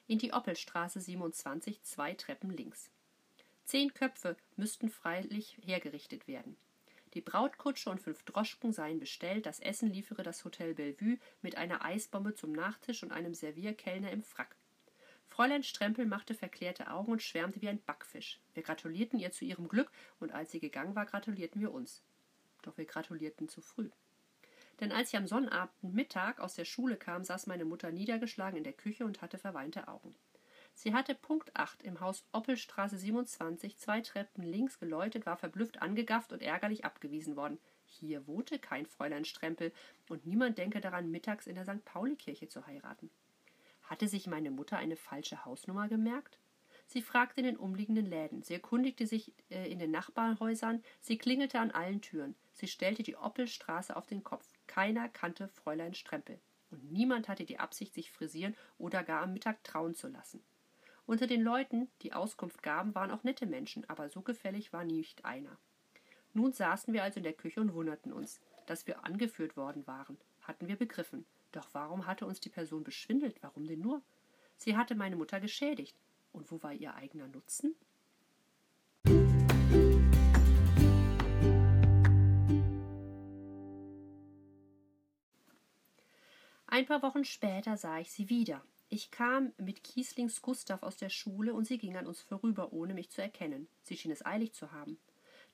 in 0.08 0.18
die 0.18 0.32
Oppelstraße 0.32 1.00
27, 1.00 1.82
zwei 1.82 2.14
Treppen 2.14 2.50
links. 2.50 2.90
Zehn 3.64 3.92
Köpfe 3.92 4.36
müssten 4.56 4.88
freilich 4.88 5.58
hergerichtet 5.62 6.26
werden. 6.26 6.56
Die 7.12 7.20
Brautkutsche 7.20 7.90
und 7.90 8.00
fünf 8.00 8.22
Droschken 8.22 8.72
seien 8.72 8.98
bestellt, 8.98 9.44
das 9.44 9.60
Essen 9.60 9.92
liefere 9.92 10.22
das 10.22 10.44
Hotel 10.44 10.74
Bellevue 10.74 11.18
mit 11.42 11.56
einer 11.56 11.84
Eisbombe 11.84 12.34
zum 12.34 12.52
Nachtisch 12.52 13.02
und 13.02 13.12
einem 13.12 13.34
Servierkellner 13.34 14.10
im 14.10 14.22
Frack. 14.22 14.56
Fräulein 15.26 15.62
Strempel 15.62 16.06
machte 16.06 16.34
verklärte 16.34 16.90
Augen 16.90 17.12
und 17.12 17.22
schwärmte 17.22 17.60
wie 17.60 17.68
ein 17.68 17.82
Backfisch. 17.82 18.40
Wir 18.54 18.62
gratulierten 18.62 19.18
ihr 19.18 19.30
zu 19.30 19.44
ihrem 19.44 19.68
Glück, 19.68 19.90
und 20.20 20.32
als 20.32 20.52
sie 20.52 20.60
gegangen 20.60 20.94
war, 20.94 21.04
gratulierten 21.04 21.60
wir 21.60 21.72
uns. 21.72 22.02
Doch 22.62 22.76
wir 22.76 22.84
gratulierten 22.84 23.48
zu 23.48 23.60
früh. 23.60 23.90
Denn 24.80 24.92
als 24.92 25.08
ich 25.08 25.16
am 25.16 25.26
Sonnabend 25.26 25.72
Mittag 25.82 26.40
aus 26.40 26.54
der 26.54 26.64
Schule 26.64 26.96
kam, 26.96 27.24
saß 27.24 27.46
meine 27.46 27.64
Mutter 27.64 27.90
niedergeschlagen 27.90 28.58
in 28.58 28.64
der 28.64 28.72
Küche 28.72 29.04
und 29.04 29.22
hatte 29.22 29.38
verweinte 29.38 29.88
Augen. 29.88 30.14
Sie 30.74 30.94
hatte 30.94 31.16
Punkt 31.16 31.56
8 31.56 31.82
im 31.82 31.98
Haus 31.98 32.24
Oppelstraße 32.30 32.96
27 32.96 33.78
zwei 33.78 34.00
Treppen 34.00 34.44
links 34.44 34.78
geläutet, 34.78 35.26
war 35.26 35.36
verblüfft 35.36 35.82
angegafft 35.82 36.32
und 36.32 36.40
ärgerlich 36.40 36.84
abgewiesen 36.84 37.34
worden. 37.34 37.58
Hier 37.84 38.28
wohnte 38.28 38.60
kein 38.60 38.86
Fräulein 38.86 39.24
Strempel 39.24 39.72
und 40.08 40.24
niemand 40.24 40.56
denke 40.56 40.80
daran, 40.80 41.10
mittags 41.10 41.48
in 41.48 41.56
der 41.56 41.64
St. 41.64 41.84
Pauli-Kirche 41.84 42.48
zu 42.48 42.64
heiraten. 42.64 43.10
Hatte 43.82 44.06
sich 44.06 44.28
meine 44.28 44.52
Mutter 44.52 44.76
eine 44.76 44.96
falsche 44.96 45.44
Hausnummer 45.44 45.88
gemerkt? 45.88 46.38
Sie 46.90 47.02
fragte 47.02 47.42
in 47.42 47.46
den 47.46 47.58
umliegenden 47.58 48.06
Läden, 48.06 48.42
sie 48.42 48.54
erkundigte 48.54 49.06
sich 49.06 49.34
äh, 49.50 49.70
in 49.70 49.78
den 49.78 49.90
Nachbarhäusern, 49.90 50.82
sie 51.00 51.18
klingelte 51.18 51.60
an 51.60 51.70
allen 51.70 52.00
Türen, 52.00 52.34
sie 52.54 52.66
stellte 52.66 53.02
die 53.02 53.14
Oppelstraße 53.14 53.94
auf 53.94 54.06
den 54.06 54.24
Kopf. 54.24 54.46
Keiner 54.66 55.10
kannte 55.10 55.48
Fräulein 55.48 55.92
Strempel. 55.92 56.38
Und 56.70 56.90
niemand 56.90 57.28
hatte 57.28 57.44
die 57.44 57.58
Absicht, 57.58 57.92
sich 57.92 58.10
frisieren 58.10 58.56
oder 58.78 59.02
gar 59.04 59.22
am 59.22 59.34
Mittag 59.34 59.62
trauen 59.64 59.94
zu 59.94 60.08
lassen. 60.08 60.42
Unter 61.04 61.26
den 61.26 61.42
Leuten, 61.42 61.88
die 62.00 62.14
Auskunft 62.14 62.62
gaben, 62.62 62.94
waren 62.94 63.10
auch 63.10 63.22
nette 63.22 63.44
Menschen, 63.44 63.86
aber 63.90 64.08
so 64.08 64.22
gefällig 64.22 64.72
war 64.72 64.84
nicht 64.84 65.26
einer. 65.26 65.58
Nun 66.32 66.54
saßen 66.54 66.94
wir 66.94 67.02
also 67.02 67.18
in 67.18 67.24
der 67.24 67.34
Küche 67.34 67.60
und 67.60 67.74
wunderten 67.74 68.14
uns, 68.14 68.40
dass 68.64 68.86
wir 68.86 69.04
angeführt 69.04 69.58
worden 69.58 69.86
waren. 69.86 70.16
Hatten 70.40 70.68
wir 70.68 70.76
begriffen. 70.76 71.26
Doch 71.52 71.68
warum 71.72 72.06
hatte 72.06 72.24
uns 72.24 72.40
die 72.40 72.48
Person 72.48 72.82
beschwindelt? 72.82 73.36
Warum 73.42 73.66
denn 73.66 73.80
nur? 73.80 74.00
Sie 74.56 74.74
hatte 74.74 74.94
meine 74.94 75.16
Mutter 75.16 75.38
geschädigt. 75.38 75.94
Und 76.32 76.50
wo 76.50 76.62
war 76.62 76.72
ihr 76.72 76.94
eigener 76.94 77.28
Nutzen? 77.28 77.74
Ein 86.66 86.86
paar 86.86 87.02
Wochen 87.02 87.24
später 87.24 87.76
sah 87.76 87.98
ich 87.98 88.12
sie 88.12 88.28
wieder. 88.28 88.62
Ich 88.90 89.10
kam 89.10 89.52
mit 89.58 89.82
Kieslings 89.82 90.42
Gustav 90.42 90.82
aus 90.82 90.96
der 90.96 91.08
Schule 91.10 91.52
und 91.54 91.66
sie 91.66 91.78
ging 91.78 91.96
an 91.96 92.06
uns 92.06 92.20
vorüber, 92.20 92.72
ohne 92.72 92.94
mich 92.94 93.10
zu 93.10 93.20
erkennen. 93.20 93.68
Sie 93.82 93.96
schien 93.96 94.10
es 94.10 94.24
eilig 94.24 94.52
zu 94.52 94.70
haben. 94.70 94.98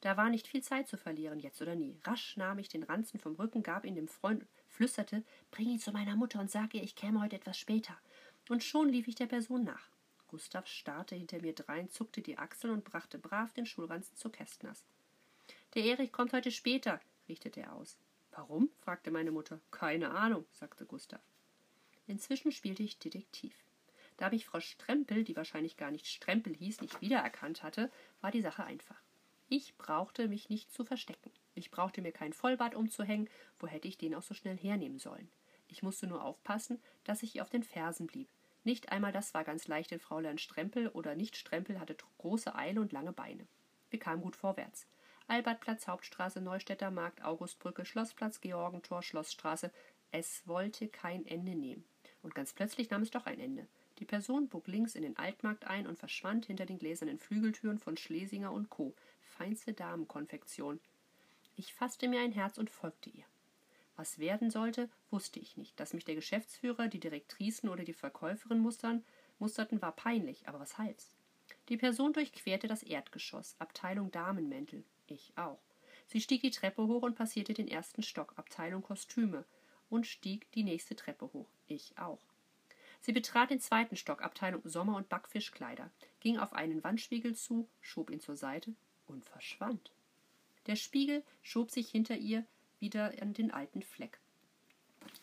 Da 0.00 0.16
war 0.16 0.28
nicht 0.28 0.46
viel 0.46 0.62
Zeit 0.62 0.86
zu 0.86 0.96
verlieren, 0.96 1.40
jetzt 1.40 1.62
oder 1.62 1.74
nie. 1.74 1.96
Rasch 2.04 2.36
nahm 2.36 2.58
ich 2.58 2.68
den 2.68 2.82
Ranzen 2.82 3.18
vom 3.18 3.36
Rücken, 3.36 3.62
gab 3.62 3.84
ihn 3.84 3.94
dem 3.94 4.08
Freund, 4.08 4.44
flüsterte, 4.68 5.24
bring 5.50 5.68
ihn 5.68 5.78
zu 5.78 5.92
meiner 5.92 6.14
Mutter 6.14 6.40
und 6.40 6.50
sag 6.50 6.74
ihr, 6.74 6.82
ich 6.82 6.94
käme 6.94 7.20
heute 7.22 7.36
etwas 7.36 7.58
später. 7.58 7.96
Und 8.48 8.62
schon 8.62 8.88
lief 8.88 9.08
ich 9.08 9.14
der 9.14 9.26
Person 9.26 9.64
nach. 9.64 9.93
Gustav 10.34 10.66
starrte 10.66 11.14
hinter 11.14 11.40
mir 11.40 11.52
drein, 11.52 11.88
zuckte 11.90 12.20
die 12.20 12.38
Achseln 12.38 12.72
und 12.72 12.82
brachte 12.82 13.20
brav 13.20 13.52
den 13.52 13.66
Schulranzen 13.66 14.16
zu 14.16 14.30
Kästners. 14.30 14.84
Der 15.74 15.84
Erich 15.84 16.10
kommt 16.10 16.32
heute 16.32 16.50
später, 16.50 17.00
richtete 17.28 17.60
er 17.60 17.72
aus. 17.76 17.96
Warum? 18.32 18.68
fragte 18.80 19.12
meine 19.12 19.30
Mutter. 19.30 19.60
Keine 19.70 20.10
Ahnung, 20.10 20.44
sagte 20.50 20.86
Gustav. 20.86 21.20
Inzwischen 22.08 22.50
spielte 22.50 22.82
ich 22.82 22.98
Detektiv. 22.98 23.54
Da 24.16 24.28
mich 24.28 24.44
Frau 24.44 24.58
Strempel, 24.58 25.22
die 25.22 25.36
wahrscheinlich 25.36 25.76
gar 25.76 25.92
nicht 25.92 26.08
Strempel 26.08 26.52
hieß, 26.52 26.80
nicht 26.80 27.00
wiedererkannt 27.00 27.62
hatte, 27.62 27.88
war 28.20 28.32
die 28.32 28.42
Sache 28.42 28.64
einfach. 28.64 29.00
Ich 29.48 29.76
brauchte 29.76 30.26
mich 30.26 30.48
nicht 30.48 30.72
zu 30.72 30.84
verstecken. 30.84 31.30
Ich 31.54 31.70
brauchte 31.70 32.02
mir 32.02 32.10
kein 32.10 32.32
Vollbart 32.32 32.74
umzuhängen, 32.74 33.30
wo 33.60 33.68
hätte 33.68 33.86
ich 33.86 33.98
den 33.98 34.16
auch 34.16 34.22
so 34.22 34.34
schnell 34.34 34.56
hernehmen 34.56 34.98
sollen. 34.98 35.30
Ich 35.68 35.84
musste 35.84 36.08
nur 36.08 36.24
aufpassen, 36.24 36.82
dass 37.04 37.22
ich 37.22 37.36
ihr 37.36 37.42
auf 37.42 37.50
den 37.50 37.62
Fersen 37.62 38.08
blieb. 38.08 38.28
Nicht 38.64 38.90
einmal 38.90 39.12
das 39.12 39.34
war 39.34 39.44
ganz 39.44 39.68
leicht, 39.68 39.90
denn 39.90 40.00
Fräulein 40.00 40.38
Strempel 40.38 40.88
oder 40.88 41.14
nicht 41.14 41.36
Strempel 41.36 41.78
hatte 41.78 41.96
große 42.18 42.54
Eile 42.54 42.80
und 42.80 42.92
lange 42.92 43.12
Beine. 43.12 43.46
Wir 43.90 43.98
kamen 43.98 44.22
gut 44.22 44.36
vorwärts. 44.36 44.86
Albertplatz, 45.26 45.86
Hauptstraße, 45.86 46.40
Neustädter 46.40 46.90
Markt, 46.90 47.22
Augustbrücke, 47.22 47.84
Schlossplatz, 47.84 48.40
Georgentor, 48.40 49.02
Schlossstraße. 49.02 49.70
Es 50.10 50.46
wollte 50.46 50.88
kein 50.88 51.26
Ende 51.26 51.54
nehmen. 51.54 51.84
Und 52.22 52.34
ganz 52.34 52.54
plötzlich 52.54 52.90
nahm 52.90 53.02
es 53.02 53.10
doch 53.10 53.26
ein 53.26 53.38
Ende. 53.38 53.66
Die 53.98 54.06
Person 54.06 54.48
bog 54.48 54.66
links 54.66 54.94
in 54.94 55.02
den 55.02 55.16
Altmarkt 55.16 55.66
ein 55.66 55.86
und 55.86 55.98
verschwand 55.98 56.46
hinter 56.46 56.66
den 56.66 56.78
gläsernen 56.78 57.18
Flügeltüren 57.18 57.78
von 57.78 57.96
Schlesinger 57.96 58.50
und 58.50 58.70
Co. 58.70 58.94
Feinste 59.22 59.72
Damenkonfektion. 59.72 60.80
Ich 61.56 61.74
fasste 61.74 62.08
mir 62.08 62.20
ein 62.20 62.32
Herz 62.32 62.58
und 62.58 62.70
folgte 62.70 63.10
ihr. 63.10 63.24
Was 63.96 64.18
werden 64.18 64.50
sollte, 64.50 64.88
wusste 65.10 65.38
ich 65.38 65.56
nicht. 65.56 65.78
Dass 65.78 65.94
mich 65.94 66.04
der 66.04 66.16
Geschäftsführer, 66.16 66.88
die 66.88 67.00
Direktricen 67.00 67.68
oder 67.68 67.84
die 67.84 67.92
Verkäuferin 67.92 68.58
mustern, 68.58 69.04
musterten, 69.38 69.80
war 69.80 69.92
peinlich, 69.92 70.48
aber 70.48 70.60
was 70.60 70.78
half's? 70.78 71.14
Die 71.68 71.76
Person 71.76 72.12
durchquerte 72.12 72.66
das 72.66 72.82
Erdgeschoss, 72.82 73.54
Abteilung 73.58 74.10
Damenmäntel. 74.10 74.84
Ich 75.06 75.32
auch. 75.36 75.60
Sie 76.06 76.20
stieg 76.20 76.42
die 76.42 76.50
Treppe 76.50 76.86
hoch 76.86 77.02
und 77.02 77.14
passierte 77.14 77.54
den 77.54 77.68
ersten 77.68 78.02
Stock, 78.02 78.34
Abteilung 78.36 78.82
Kostüme, 78.82 79.44
und 79.90 80.06
stieg 80.06 80.50
die 80.52 80.64
nächste 80.64 80.96
Treppe 80.96 81.32
hoch. 81.32 81.48
Ich 81.66 81.96
auch. 81.96 82.20
Sie 83.00 83.12
betrat 83.12 83.50
den 83.50 83.60
zweiten 83.60 83.96
Stock, 83.96 84.22
Abteilung 84.22 84.62
Sommer- 84.64 84.96
und 84.96 85.08
Backfischkleider, 85.08 85.90
ging 86.20 86.38
auf 86.38 86.52
einen 86.52 86.82
Wandspiegel 86.82 87.34
zu, 87.34 87.68
schob 87.80 88.10
ihn 88.10 88.20
zur 88.20 88.36
Seite 88.36 88.74
und 89.06 89.24
verschwand. 89.24 89.92
Der 90.66 90.76
Spiegel 90.76 91.22
schob 91.42 91.70
sich 91.70 91.90
hinter 91.90 92.16
ihr 92.16 92.46
wieder 92.84 93.14
an 93.22 93.32
den 93.32 93.50
alten 93.50 93.80
Fleck. 93.80 94.18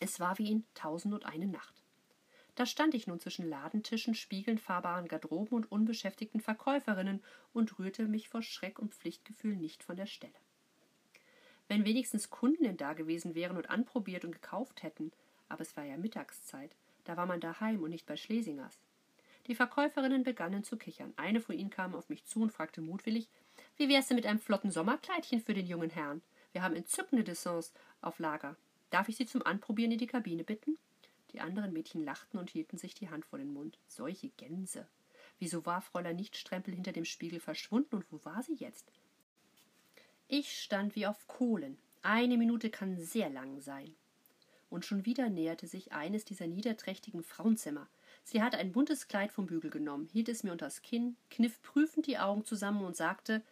Es 0.00 0.18
war 0.18 0.36
wie 0.38 0.50
in 0.50 0.64
Tausend 0.74 1.14
und 1.14 1.26
eine 1.26 1.46
Nacht. 1.46 1.80
Da 2.56 2.66
stand 2.66 2.92
ich 2.94 3.06
nun 3.06 3.20
zwischen 3.20 3.48
Ladentischen, 3.48 4.16
Spiegeln, 4.16 4.58
fahrbaren 4.58 5.06
Garderoben 5.06 5.56
und 5.56 5.70
unbeschäftigten 5.70 6.40
Verkäuferinnen 6.40 7.22
und 7.52 7.78
rührte 7.78 8.08
mich 8.08 8.28
vor 8.28 8.42
Schreck 8.42 8.80
und 8.80 8.94
Pflichtgefühl 8.94 9.54
nicht 9.54 9.84
von 9.84 9.96
der 9.96 10.06
Stelle. 10.06 10.34
Wenn 11.68 11.84
wenigstens 11.84 12.30
Kundinnen 12.30 12.76
da 12.76 12.94
gewesen 12.94 13.36
wären 13.36 13.56
und 13.56 13.70
anprobiert 13.70 14.24
und 14.24 14.32
gekauft 14.32 14.82
hätten, 14.82 15.12
aber 15.48 15.62
es 15.62 15.76
war 15.76 15.84
ja 15.84 15.96
Mittagszeit, 15.96 16.74
da 17.04 17.16
war 17.16 17.26
man 17.26 17.40
daheim 17.40 17.80
und 17.80 17.90
nicht 17.90 18.06
bei 18.06 18.16
Schlesingers. 18.16 18.80
Die 19.46 19.54
Verkäuferinnen 19.54 20.24
begannen 20.24 20.64
zu 20.64 20.76
kichern. 20.76 21.14
Eine 21.16 21.40
von 21.40 21.56
ihnen 21.56 21.70
kam 21.70 21.94
auf 21.94 22.08
mich 22.08 22.24
zu 22.24 22.42
und 22.42 22.52
fragte 22.52 22.80
mutwillig, 22.80 23.28
wie 23.76 23.88
wär's 23.88 24.08
denn 24.08 24.16
mit 24.16 24.26
einem 24.26 24.40
flotten 24.40 24.70
Sommerkleidchen 24.72 25.40
für 25.40 25.54
den 25.54 25.66
jungen 25.66 25.90
Herrn? 25.90 26.22
Wir 26.52 26.62
haben 26.62 26.76
entzückende 26.76 27.24
Dessins 27.24 27.72
auf 28.00 28.18
Lager. 28.18 28.56
Darf 28.90 29.08
ich 29.08 29.16
Sie 29.16 29.26
zum 29.26 29.42
Anprobieren 29.42 29.92
in 29.92 29.98
die 29.98 30.06
Kabine 30.06 30.44
bitten? 30.44 30.78
Die 31.32 31.40
anderen 31.40 31.72
Mädchen 31.72 32.04
lachten 32.04 32.38
und 32.38 32.50
hielten 32.50 32.76
sich 32.76 32.94
die 32.94 33.08
Hand 33.08 33.24
vor 33.24 33.38
den 33.38 33.52
Mund. 33.52 33.78
Solche 33.88 34.28
Gänse. 34.36 34.86
Wieso 35.38 35.64
war 35.64 35.80
Fräulein 35.80 36.16
Nichtstrempel 36.16 36.74
hinter 36.74 36.92
dem 36.92 37.06
Spiegel 37.06 37.40
verschwunden 37.40 37.96
und 37.96 38.12
wo 38.12 38.22
war 38.24 38.42
sie 38.42 38.54
jetzt? 38.54 38.92
Ich 40.28 40.60
stand 40.60 40.94
wie 40.94 41.06
auf 41.06 41.26
Kohlen. 41.26 41.78
Eine 42.02 42.36
Minute 42.36 42.70
kann 42.70 42.98
sehr 42.98 43.30
lang 43.30 43.60
sein. 43.60 43.94
Und 44.70 44.84
schon 44.84 45.04
wieder 45.04 45.28
näherte 45.28 45.66
sich 45.66 45.92
eines 45.92 46.24
dieser 46.24 46.46
niederträchtigen 46.46 47.22
Frauenzimmer. 47.22 47.88
Sie 48.24 48.42
hatte 48.42 48.58
ein 48.58 48.72
buntes 48.72 49.08
Kleid 49.08 49.32
vom 49.32 49.46
Bügel 49.46 49.70
genommen, 49.70 50.08
hielt 50.12 50.28
es 50.28 50.42
mir 50.42 50.52
unters 50.52 50.82
Kinn, 50.82 51.16
kniff 51.30 51.60
prüfend 51.62 52.06
die 52.06 52.18
Augen 52.18 52.44
zusammen 52.44 52.84
und 52.84 52.96
sagte 52.96 53.42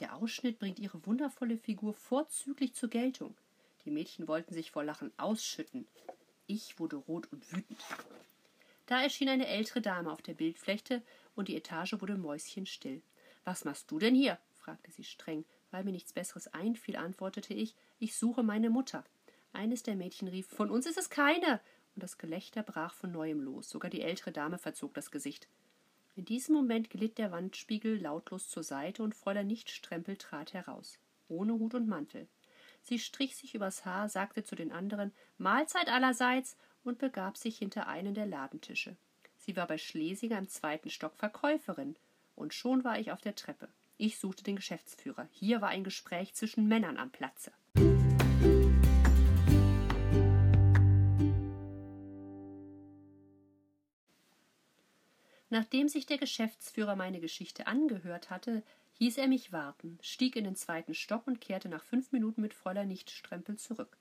Der 0.00 0.16
Ausschnitt 0.16 0.58
bringt 0.58 0.78
ihre 0.78 1.04
wundervolle 1.06 1.58
Figur 1.58 1.92
vorzüglich 1.92 2.74
zur 2.74 2.88
Geltung. 2.88 3.36
Die 3.84 3.90
Mädchen 3.90 4.28
wollten 4.28 4.54
sich 4.54 4.70
vor 4.70 4.82
Lachen 4.82 5.12
ausschütten. 5.18 5.86
Ich 6.46 6.78
wurde 6.78 6.96
rot 6.96 7.30
und 7.30 7.52
wütend. 7.52 7.84
Da 8.86 9.02
erschien 9.02 9.28
eine 9.28 9.46
ältere 9.46 9.82
Dame 9.82 10.10
auf 10.10 10.22
der 10.22 10.34
Bildflechte 10.34 11.02
und 11.36 11.48
die 11.48 11.56
Etage 11.56 12.00
wurde 12.00 12.16
mäuschenstill. 12.16 13.02
Was 13.44 13.64
machst 13.64 13.90
du 13.90 13.98
denn 13.98 14.14
hier? 14.14 14.38
fragte 14.54 14.90
sie 14.90 15.04
streng. 15.04 15.44
Weil 15.70 15.84
mir 15.84 15.92
nichts 15.92 16.12
Besseres 16.12 16.48
einfiel, 16.48 16.96
antwortete 16.96 17.54
ich, 17.54 17.76
ich 18.00 18.16
suche 18.16 18.42
meine 18.42 18.70
Mutter. 18.70 19.04
Eines 19.52 19.82
der 19.82 19.94
Mädchen 19.94 20.28
rief, 20.28 20.48
von 20.48 20.70
uns 20.70 20.86
ist 20.86 20.98
es 20.98 21.10
keine, 21.10 21.60
und 21.94 22.02
das 22.02 22.18
Gelächter 22.18 22.62
brach 22.62 22.94
von 22.94 23.12
neuem 23.12 23.40
los. 23.40 23.68
Sogar 23.68 23.90
die 23.90 24.02
ältere 24.02 24.32
Dame 24.32 24.58
verzog 24.58 24.94
das 24.94 25.10
Gesicht. 25.10 25.46
In 26.20 26.26
diesem 26.26 26.54
Moment 26.54 26.90
glitt 26.90 27.16
der 27.16 27.32
Wandspiegel 27.32 27.98
lautlos 27.98 28.50
zur 28.50 28.62
Seite 28.62 29.02
und 29.02 29.14
Fräulein 29.14 29.46
Nichtstrempel 29.46 30.18
trat 30.18 30.52
heraus, 30.52 30.98
ohne 31.28 31.54
Hut 31.54 31.74
und 31.74 31.88
Mantel. 31.88 32.28
Sie 32.82 32.98
strich 32.98 33.36
sich 33.36 33.54
übers 33.54 33.86
Haar, 33.86 34.10
sagte 34.10 34.44
zu 34.44 34.54
den 34.54 34.70
anderen 34.70 35.14
Mahlzeit 35.38 35.88
allerseits 35.88 36.58
und 36.84 36.98
begab 36.98 37.38
sich 37.38 37.56
hinter 37.56 37.86
einen 37.86 38.12
der 38.12 38.26
Ladentische. 38.26 38.98
Sie 39.38 39.56
war 39.56 39.66
bei 39.66 39.78
Schlesinger 39.78 40.36
im 40.36 40.50
zweiten 40.50 40.90
Stock 40.90 41.16
Verkäuferin, 41.16 41.96
und 42.36 42.52
schon 42.52 42.84
war 42.84 42.98
ich 42.98 43.12
auf 43.12 43.22
der 43.22 43.34
Treppe. 43.34 43.70
Ich 43.96 44.18
suchte 44.18 44.44
den 44.44 44.56
Geschäftsführer. 44.56 45.26
Hier 45.30 45.62
war 45.62 45.70
ein 45.70 45.84
Gespräch 45.84 46.34
zwischen 46.34 46.68
Männern 46.68 46.98
am 46.98 47.10
Platze. 47.10 47.50
Nachdem 55.50 55.88
sich 55.88 56.06
der 56.06 56.18
Geschäftsführer 56.18 56.94
meine 56.94 57.20
Geschichte 57.20 57.66
angehört 57.66 58.30
hatte, 58.30 58.62
hieß 58.94 59.18
er 59.18 59.26
mich 59.26 59.52
warten, 59.52 59.98
stieg 60.00 60.36
in 60.36 60.44
den 60.44 60.54
zweiten 60.54 60.94
Stock 60.94 61.26
und 61.26 61.40
kehrte 61.40 61.68
nach 61.68 61.82
fünf 61.82 62.12
Minuten 62.12 62.40
mit 62.40 62.54
Fräulein 62.54 62.88
Nichtstrempel 62.88 63.56
zurück. 63.56 63.96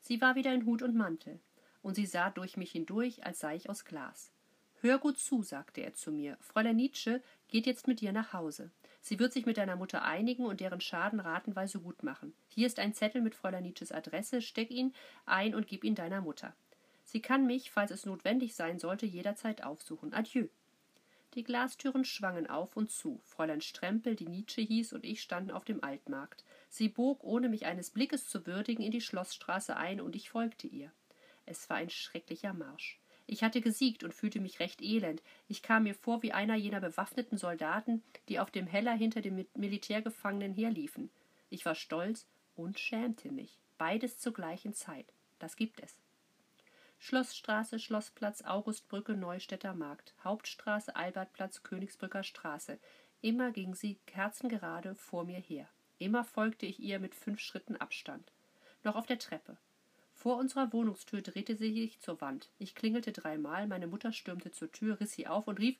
Sie 0.00 0.20
war 0.20 0.34
wieder 0.34 0.52
in 0.52 0.66
Hut 0.66 0.82
und 0.82 0.96
Mantel, 0.96 1.38
und 1.82 1.94
sie 1.94 2.06
sah 2.06 2.30
durch 2.30 2.56
mich 2.56 2.72
hindurch, 2.72 3.24
als 3.24 3.38
sei 3.38 3.54
ich 3.54 3.70
aus 3.70 3.84
Glas. 3.84 4.32
Hör 4.80 4.98
gut 4.98 5.18
zu, 5.18 5.42
sagte 5.42 5.82
er 5.82 5.94
zu 5.94 6.10
mir. 6.10 6.38
Fräulein 6.40 6.76
Nietzsche 6.76 7.22
geht 7.48 7.66
jetzt 7.66 7.86
mit 7.86 8.00
dir 8.00 8.12
nach 8.12 8.32
Hause. 8.32 8.70
Sie 9.02 9.18
wird 9.18 9.32
sich 9.32 9.46
mit 9.46 9.58
deiner 9.58 9.76
Mutter 9.76 10.02
einigen 10.02 10.44
und 10.44 10.60
deren 10.60 10.80
Schaden 10.80 11.20
ratenweise 11.20 11.80
gut 11.80 12.02
machen. 12.02 12.34
Hier 12.48 12.66
ist 12.66 12.78
ein 12.80 12.94
Zettel 12.94 13.20
mit 13.20 13.34
Fräulein 13.34 13.62
Nietzsches 13.62 13.92
Adresse, 13.92 14.42
steck 14.42 14.70
ihn 14.70 14.92
ein 15.24 15.54
und 15.54 15.68
gib 15.68 15.84
ihn 15.84 15.94
deiner 15.94 16.20
Mutter. 16.20 16.54
Sie 17.04 17.20
kann 17.20 17.46
mich, 17.46 17.70
falls 17.70 17.90
es 17.90 18.06
notwendig 18.06 18.54
sein 18.54 18.78
sollte, 18.78 19.06
jederzeit 19.06 19.62
aufsuchen. 19.62 20.14
Adieu. 20.14 20.48
Die 21.34 21.44
Glastüren 21.44 22.04
schwangen 22.04 22.48
auf 22.48 22.76
und 22.76 22.90
zu. 22.90 23.20
Fräulein 23.24 23.60
Strempel, 23.60 24.16
die 24.16 24.26
Nietzsche 24.26 24.62
hieß, 24.62 24.92
und 24.92 25.04
ich 25.04 25.22
standen 25.22 25.52
auf 25.52 25.64
dem 25.64 25.82
Altmarkt. 25.84 26.44
Sie 26.68 26.88
bog, 26.88 27.22
ohne 27.22 27.48
mich 27.48 27.66
eines 27.66 27.90
Blickes 27.90 28.28
zu 28.28 28.46
würdigen, 28.46 28.82
in 28.82 28.90
die 28.90 29.00
Schlossstraße 29.00 29.76
ein, 29.76 30.00
und 30.00 30.16
ich 30.16 30.30
folgte 30.30 30.66
ihr. 30.66 30.90
Es 31.46 31.70
war 31.70 31.76
ein 31.76 31.90
schrecklicher 31.90 32.52
Marsch. 32.52 32.98
Ich 33.28 33.44
hatte 33.44 33.60
gesiegt 33.60 34.02
und 34.02 34.12
fühlte 34.12 34.40
mich 34.40 34.58
recht 34.58 34.82
elend. 34.82 35.22
Ich 35.46 35.62
kam 35.62 35.84
mir 35.84 35.94
vor 35.94 36.20
wie 36.24 36.32
einer 36.32 36.56
jener 36.56 36.80
bewaffneten 36.80 37.38
Soldaten, 37.38 38.02
die 38.28 38.40
auf 38.40 38.50
dem 38.50 38.66
Heller 38.66 38.92
hinter 38.92 39.20
dem 39.20 39.46
Militärgefangenen 39.54 40.52
herliefen. 40.52 41.10
Ich 41.48 41.64
war 41.64 41.76
stolz 41.76 42.26
und 42.56 42.80
schämte 42.80 43.30
mich. 43.30 43.56
Beides 43.78 44.18
zur 44.18 44.32
gleichen 44.32 44.74
Zeit. 44.74 45.06
Das 45.38 45.54
gibt 45.54 45.80
es. 45.80 45.96
Schlossstraße, 47.02 47.78
Schlossplatz, 47.78 48.42
Augustbrücke, 48.42 49.14
Neustädter 49.14 49.72
Markt, 49.74 50.14
Hauptstraße, 50.22 50.94
Albertplatz, 50.94 51.62
Königsbrücker 51.62 52.22
Straße. 52.22 52.78
Immer 53.22 53.52
ging 53.52 53.74
sie 53.74 53.98
kerzengerade 54.06 54.94
vor 54.94 55.24
mir 55.24 55.38
her. 55.38 55.66
Immer 55.98 56.24
folgte 56.24 56.66
ich 56.66 56.78
ihr 56.78 56.98
mit 56.98 57.14
fünf 57.14 57.40
Schritten 57.40 57.76
Abstand. 57.76 58.30
Noch 58.84 58.96
auf 58.96 59.06
der 59.06 59.18
Treppe. 59.18 59.56
Vor 60.14 60.36
unserer 60.36 60.74
Wohnungstür 60.74 61.22
drehte 61.22 61.56
sie 61.56 61.72
sich 61.72 62.00
zur 62.00 62.20
Wand. 62.20 62.50
Ich 62.58 62.74
klingelte 62.74 63.12
dreimal, 63.12 63.66
meine 63.66 63.86
Mutter 63.86 64.12
stürmte 64.12 64.50
zur 64.50 64.70
Tür, 64.70 65.00
riss 65.00 65.12
sie 65.12 65.26
auf 65.26 65.48
und 65.48 65.58
rief 65.58 65.78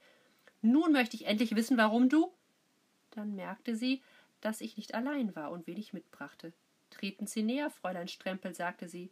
Nun 0.62 0.90
möchte 0.90 1.16
ich 1.16 1.26
endlich 1.26 1.54
wissen, 1.54 1.76
warum 1.76 2.08
du. 2.08 2.32
Dann 3.10 3.36
merkte 3.36 3.76
sie, 3.76 4.02
dass 4.40 4.62
ich 4.62 4.78
nicht 4.78 4.94
allein 4.94 5.36
war 5.36 5.50
und 5.50 5.66
wenig 5.66 5.92
mitbrachte. 5.92 6.54
Treten 6.88 7.26
Sie 7.26 7.42
näher, 7.42 7.70
Fräulein 7.70 8.08
Strempel, 8.08 8.54
sagte 8.54 8.88
sie. 8.88 9.10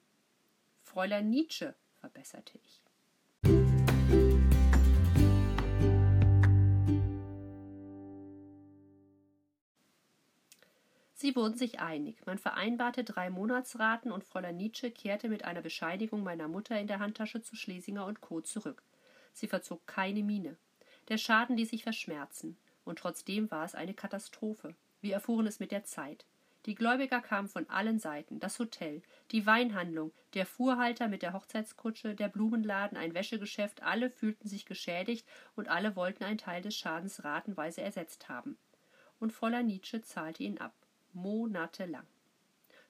Fräulein 0.83 1.29
Nietzsche, 1.29 1.75
verbesserte 2.00 2.58
ich. 2.64 2.82
Sie 11.20 11.34
wurden 11.34 11.56
sich 11.56 11.80
einig. 11.80 12.24
Man 12.26 12.38
vereinbarte 12.38 13.02
drei 13.02 13.28
Monatsraten 13.28 14.12
und 14.12 14.22
Fräulein 14.22 14.56
Nietzsche 14.56 14.92
kehrte 14.92 15.28
mit 15.28 15.44
einer 15.44 15.62
Bescheinigung 15.62 16.22
meiner 16.22 16.46
Mutter 16.46 16.78
in 16.78 16.87
der 16.87 17.00
Handtasche 17.00 17.42
zu 17.42 17.56
Schlesinger 17.56 18.06
und 18.06 18.20
Co. 18.20 18.40
zurück. 18.40 18.84
Sie 19.32 19.48
verzog 19.48 19.84
keine 19.88 20.22
Miene. 20.22 20.56
Der 21.08 21.18
Schaden 21.18 21.56
ließ 21.56 21.70
sich 21.70 21.82
verschmerzen. 21.82 22.56
Und 22.84 23.00
trotzdem 23.00 23.50
war 23.50 23.64
es 23.64 23.74
eine 23.74 23.94
Katastrophe. 23.94 24.76
Wir 25.00 25.14
erfuhren 25.14 25.48
es 25.48 25.58
mit 25.58 25.72
der 25.72 25.82
Zeit. 25.82 26.24
Die 26.68 26.74
Gläubiger 26.74 27.22
kamen 27.22 27.48
von 27.48 27.66
allen 27.70 27.98
Seiten, 27.98 28.40
das 28.40 28.59
Hotel, 28.59 29.00
die 29.31 29.46
Weinhandlung, 29.46 30.12
der 30.35 30.44
Fuhrhalter 30.44 31.09
mit 31.09 31.22
der 31.22 31.33
Hochzeitskutsche, 31.33 32.14
der 32.14 32.28
Blumenladen, 32.28 32.98
ein 32.98 33.14
Wäschegeschäft, 33.14 33.83
alle 33.83 34.11
fühlten 34.11 34.50
sich 34.50 34.66
geschädigt 34.66 35.26
und 35.57 35.68
alle 35.68 35.96
wollten 35.96 36.24
einen 36.24 36.37
Teil 36.37 36.61
des 36.61 36.76
Schadens 36.76 37.24
ratenweise 37.24 37.81
ersetzt 37.81 38.28
haben. 38.28 38.59
Und 39.18 39.33
Fräulein 39.33 39.64
Nietzsche 39.64 40.02
zahlte 40.02 40.42
ihn 40.42 40.59
ab, 40.59 40.74
monatelang. 41.14 42.07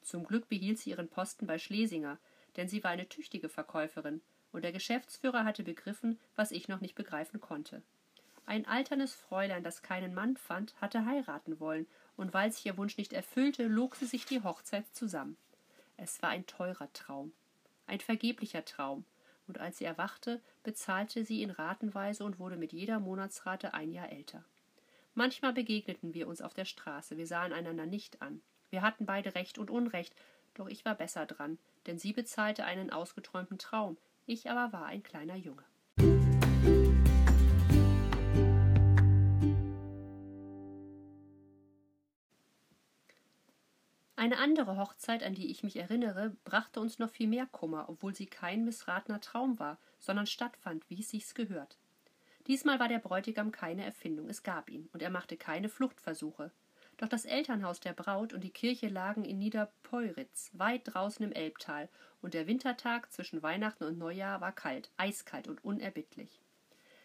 Zum 0.03 0.25
Glück 0.25 0.49
behielt 0.49 0.81
sie 0.81 0.91
ihren 0.91 1.09
Posten 1.09 1.47
bei 1.47 1.61
Schlesinger, 1.61 2.19
denn 2.57 2.67
sie 2.67 2.83
war 2.83 2.91
eine 2.91 3.09
tüchtige 3.09 3.49
Verkäuferin, 3.49 4.23
und 4.51 4.65
der 4.65 4.73
Geschäftsführer 4.73 5.45
hatte 5.45 5.63
begriffen, 5.63 6.19
was 6.35 6.51
ich 6.51 6.67
noch 6.67 6.81
nicht 6.81 6.97
begreifen 6.97 7.41
konnte. 7.41 7.83
Ein 8.45 8.67
alternes 8.67 9.15
Fräulein, 9.15 9.63
das 9.63 9.83
keinen 9.83 10.15
Mann 10.15 10.37
fand, 10.37 10.75
hatte 10.81 11.05
heiraten 11.05 11.61
wollen 11.61 11.87
und 12.19 12.35
weil 12.35 12.53
sich 12.53 12.67
ihr 12.67 12.77
Wunsch 12.77 12.99
nicht 12.99 13.15
erfüllte, 13.15 13.67
log 13.67 13.95
sie 13.95 14.05
sich 14.05 14.27
die 14.27 14.43
Hochzeit 14.43 14.85
zusammen. 14.93 15.39
Es 15.97 16.21
war 16.21 16.31
ein 16.31 16.47
teurer 16.47 16.93
Traum, 16.93 17.33
ein 17.87 18.01
vergeblicher 18.01 18.65
Traum, 18.65 19.05
und 19.47 19.59
als 19.59 19.79
sie 19.79 19.85
erwachte, 19.85 20.43
bezahlte 20.63 21.25
sie 21.25 21.43
in 21.43 21.51
Ratenweise 21.51 22.25
und 22.25 22.39
wurde 22.39 22.57
mit 22.57 22.73
jeder 22.73 22.99
Monatsrate 22.99 23.73
ein 23.73 23.93
Jahr 23.93 24.11
älter. 24.11 24.45
Manchmal 25.15 25.53
begegneten 25.53 26.13
wir 26.13 26.29
uns 26.29 26.43
auf 26.43 26.53
der 26.53 26.67
Straße, 26.67 27.17
wir 27.17 27.27
sahen 27.27 27.53
einander 27.53 27.87
nicht 27.87 28.21
an. 28.21 28.43
Wir 28.71 28.83
hatten 28.83 29.07
beide 29.07 29.35
Recht 29.35 29.57
und 29.57 29.71
Unrecht, 29.71 30.15
doch 30.55 30.67
ich 30.67 30.85
war 30.85 30.97
besser 30.97 31.25
dran, 31.25 31.59
denn 31.87 31.99
sie 31.99 32.13
bezahlte 32.13 32.65
einen 32.65 32.91
ausgeträumten 32.91 33.59
Traum, 33.59 33.97
ich 34.27 34.51
aber 34.51 34.73
war 34.73 34.87
ein 34.87 35.03
kleiner 35.03 35.37
Junge. 35.37 35.65
Eine 44.19 44.39
andere 44.39 44.77
Hochzeit, 44.77 45.23
an 45.23 45.35
die 45.37 45.49
ich 45.49 45.63
mich 45.63 45.77
erinnere, 45.77 46.35
brachte 46.43 46.81
uns 46.81 46.99
noch 46.99 47.09
viel 47.09 47.29
mehr 47.29 47.47
Kummer, 47.47 47.89
obwohl 47.89 48.17
sie 48.17 48.27
kein 48.27 48.65
missratener 48.65 49.21
Traum 49.21 49.61
war, 49.61 49.79
sondern 50.01 50.27
stattfand, 50.27 50.91
wie 50.91 50.99
es 50.99 51.11
sich's 51.11 51.35
gehört. 51.35 51.79
Diesmal 52.49 52.81
war 52.81 52.89
der 52.89 52.99
Bräutigam 52.99 53.53
keine 53.53 53.85
Erfindung, 53.85 54.29
es 54.29 54.43
gab 54.43 54.71
ihn, 54.71 54.89
und 54.93 55.03
er 55.03 55.11
machte 55.11 55.37
keine 55.37 55.69
Fluchtversuche. 55.69 56.51
Doch 56.97 57.07
das 57.07 57.27
Elternhaus 57.27 57.79
der 57.79 57.93
Braut 57.93 58.33
und 58.33 58.43
die 58.43 58.51
Kirche 58.51 58.89
lagen 58.89 59.25
in 59.25 59.39
Niederpeuritz, 59.39 60.51
weit 60.53 60.83
draußen 60.93 61.25
im 61.25 61.31
Elbtal, 61.31 61.89
und 62.21 62.35
der 62.35 62.49
Wintertag 62.49 63.13
zwischen 63.13 63.45
Weihnachten 63.45 63.85
und 63.85 63.99
Neujahr 63.99 64.41
war 64.41 64.51
kalt, 64.51 64.91
eiskalt 64.97 65.47
und 65.47 65.65
unerbittlich. 65.65 66.41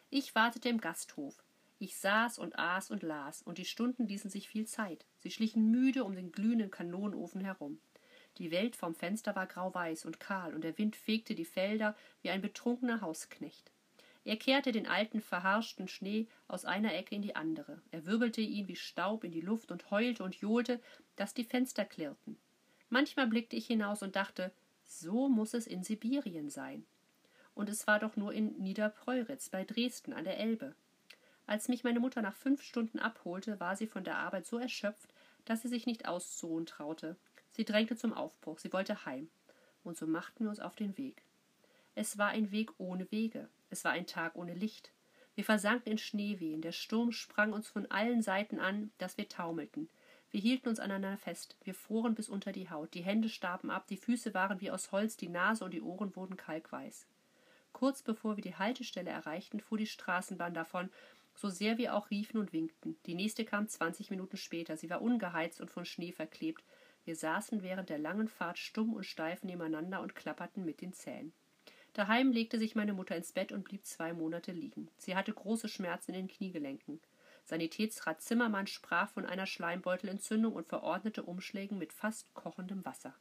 Ich 0.10 0.34
wartete 0.34 0.68
im 0.68 0.82
Gasthof. 0.82 1.44
Ich 1.84 1.98
saß 1.98 2.40
und 2.40 2.58
aß 2.58 2.92
und 2.92 3.04
las, 3.04 3.42
und 3.42 3.58
die 3.58 3.66
Stunden 3.66 4.08
ließen 4.08 4.30
sich 4.30 4.48
viel 4.48 4.66
Zeit. 4.66 5.06
Sie 5.20 5.30
schlichen 5.30 5.70
müde 5.70 6.06
um 6.06 6.16
den 6.16 6.32
glühenden 6.32 6.72
Kanonenofen 6.72 7.42
herum. 7.42 7.78
Die 8.38 8.52
Welt 8.52 8.78
vom 8.78 8.96
Fenster 8.96 9.36
war 9.36 9.48
grauweiß 9.48 10.06
und 10.06 10.18
kahl, 10.18 10.56
und 10.56 10.64
der 10.64 10.78
Wind 10.78 10.96
fegte 10.96 11.36
die 11.36 11.44
Felder 11.44 11.94
wie 12.22 12.30
ein 12.30 12.42
betrunkener 12.42 13.02
Hausknecht. 13.02 13.70
Er 14.24 14.38
kehrte 14.38 14.72
den 14.72 14.88
alten, 14.88 15.20
verharschten 15.20 15.90
Schnee 15.90 16.30
aus 16.48 16.64
einer 16.64 16.94
Ecke 16.94 17.16
in 17.16 17.22
die 17.22 17.36
andere. 17.36 17.82
Er 17.92 18.06
wirbelte 18.06 18.40
ihn 18.40 18.70
wie 18.70 18.78
Staub 18.78 19.26
in 19.26 19.34
die 19.34 19.42
Luft 19.42 19.70
und 19.70 19.92
heulte 19.92 20.24
und 20.24 20.36
johlte, 20.36 20.80
dass 21.18 21.34
die 21.34 21.44
Fenster 21.44 21.84
klirrten. 21.84 22.38
Manchmal 22.88 23.28
blickte 23.28 23.58
ich 23.58 23.68
hinaus 23.68 24.04
und 24.04 24.16
dachte, 24.16 24.54
so 24.86 25.28
muss 25.28 25.54
es 25.54 25.68
in 25.68 25.84
Sibirien 25.84 26.50
sein. 26.50 26.86
Und 27.54 27.68
es 27.68 27.88
war 27.88 28.00
doch 28.00 28.16
nur 28.16 28.32
in 28.32 28.58
Niederpreuritz 28.60 29.50
bei 29.50 29.66
Dresden 29.66 30.14
an 30.14 30.24
der 30.24 30.40
Elbe. 30.40 30.76
Als 31.46 31.68
mich 31.68 31.84
meine 31.84 32.00
Mutter 32.00 32.22
nach 32.22 32.36
fünf 32.36 32.62
Stunden 32.62 33.00
abholte, 33.00 33.60
war 33.60 33.76
sie 33.76 33.88
von 33.88 34.04
der 34.04 34.18
Arbeit 34.18 34.46
so 34.46 34.58
erschöpft, 34.58 35.14
dass 35.46 35.62
sie 35.62 35.68
sich 35.68 35.86
nicht 35.86 36.08
auszuruhen 36.08 36.66
traute. 36.66 37.18
Sie 37.52 37.66
drängte 37.66 37.96
zum 37.96 38.14
Aufbruch, 38.14 38.60
sie 38.60 38.72
wollte 38.74 39.06
heim. 39.06 39.30
Und 39.84 39.98
so 39.98 40.08
machten 40.08 40.46
wir 40.46 40.50
uns 40.50 40.60
auf 40.60 40.76
den 40.76 40.98
Weg. 40.98 41.22
Es 41.96 42.18
war 42.18 42.30
ein 42.30 42.52
Weg 42.52 42.72
ohne 42.78 43.12
Wege. 43.12 43.50
Es 43.70 43.84
war 43.84 43.92
ein 43.92 44.08
Tag 44.08 44.36
ohne 44.36 44.54
Licht. 44.54 44.92
Wir 45.36 45.44
versanken 45.44 45.92
in 45.92 45.98
Schneewehen. 45.98 46.62
Der 46.62 46.72
Sturm 46.72 47.12
sprang 47.12 47.54
uns 47.54 47.68
von 47.68 47.90
allen 47.92 48.22
Seiten 48.22 48.60
an, 48.60 48.92
dass 48.98 49.18
wir 49.18 49.28
taumelten. 49.28 49.90
Wir 50.32 50.40
hielten 50.40 50.70
uns 50.70 50.80
aneinander 50.80 51.18
fest. 51.18 51.56
Wir 51.64 51.76
froren 51.76 52.16
bis 52.16 52.30
unter 52.30 52.52
die 52.52 52.70
Haut. 52.70 52.94
Die 52.96 53.04
Hände 53.04 53.30
starben 53.30 53.70
ab, 53.70 53.86
die 53.88 53.98
Füße 53.98 54.34
waren 54.34 54.62
wie 54.62 54.72
aus 54.72 54.92
Holz, 54.92 55.18
die 55.18 55.30
Nase 55.30 55.66
und 55.66 55.72
die 55.72 55.82
Ohren 55.82 56.16
wurden 56.16 56.38
kalkweiß. 56.38 57.06
Kurz 57.72 58.02
bevor 58.02 58.38
wir 58.38 58.44
die 58.44 58.56
Haltestelle 58.56 59.12
erreichten, 59.12 59.60
fuhr 59.60 59.78
die 59.78 59.88
Straßenbahn 59.88 60.54
davon, 60.54 60.90
so 61.36 61.50
sehr 61.50 61.78
wir 61.78 61.96
auch 61.96 62.10
riefen 62.10 62.40
und 62.40 62.54
winkten. 62.54 62.98
Die 63.06 63.16
nächste 63.16 63.46
kam 63.46 63.68
zwanzig 63.68 64.10
Minuten 64.10 64.38
später. 64.38 64.78
Sie 64.78 64.90
war 64.90 65.02
ungeheizt 65.02 65.62
und 65.62 65.72
von 65.72 65.86
Schnee 65.86 66.12
verklebt. 66.12 66.64
Wir 67.06 67.16
saßen 67.16 67.64
während 67.64 67.90
der 67.90 68.00
langen 68.00 68.28
Fahrt 68.28 68.58
stumm 68.58 68.94
und 68.94 69.06
steif 69.06 69.44
nebeneinander 69.44 70.02
und 70.02 70.16
klapperten 70.16 70.64
mit 70.64 70.82
den 70.82 70.94
Zähnen. 70.94 71.34
Daheim 71.94 72.32
legte 72.32 72.58
sich 72.58 72.76
meine 72.76 72.94
Mutter 72.94 73.16
ins 73.16 73.34
Bett 73.34 73.52
und 73.52 73.64
blieb 73.66 73.86
zwei 73.86 74.14
Monate 74.14 74.52
liegen. 74.52 74.90
Sie 74.98 75.16
hatte 75.16 75.34
große 75.34 75.68
Schmerzen 75.68 76.14
in 76.14 76.26
den 76.26 76.28
Kniegelenken. 76.28 77.00
Sanitätsrat 77.46 78.22
Zimmermann 78.22 78.68
sprach 78.68 79.10
von 79.10 79.26
einer 79.26 79.46
Schleimbeutelentzündung 79.46 80.54
und 80.54 80.68
verordnete 80.68 81.24
Umschlägen 81.24 81.78
mit 81.78 81.92
fast 81.94 82.34
kochendem 82.34 82.86
Wasser. 82.86 83.14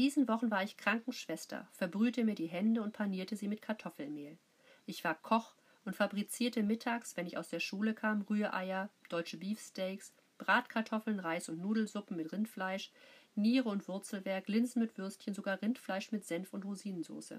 Diesen 0.00 0.28
Wochen 0.28 0.50
war 0.50 0.62
ich 0.62 0.78
Krankenschwester, 0.78 1.68
verbrühte 1.72 2.24
mir 2.24 2.34
die 2.34 2.46
Hände 2.46 2.80
und 2.80 2.94
panierte 2.94 3.36
sie 3.36 3.48
mit 3.48 3.60
Kartoffelmehl. 3.60 4.38
Ich 4.86 5.04
war 5.04 5.14
Koch 5.14 5.54
und 5.84 5.94
fabrizierte 5.94 6.62
mittags, 6.62 7.18
wenn 7.18 7.26
ich 7.26 7.36
aus 7.36 7.48
der 7.48 7.60
Schule 7.60 7.92
kam, 7.92 8.22
Rühreier, 8.22 8.88
deutsche 9.10 9.36
Beefsteaks, 9.36 10.14
Bratkartoffeln, 10.38 11.20
Reis 11.20 11.50
und 11.50 11.60
Nudelsuppen 11.60 12.16
mit 12.16 12.32
Rindfleisch, 12.32 12.90
Niere 13.34 13.68
und 13.68 13.88
Wurzelwerk, 13.88 14.48
Linsen 14.48 14.80
mit 14.80 14.96
Würstchen, 14.96 15.34
sogar 15.34 15.60
Rindfleisch 15.60 16.12
mit 16.12 16.24
Senf 16.24 16.54
und 16.54 16.64
Rosinensauce. 16.64 17.34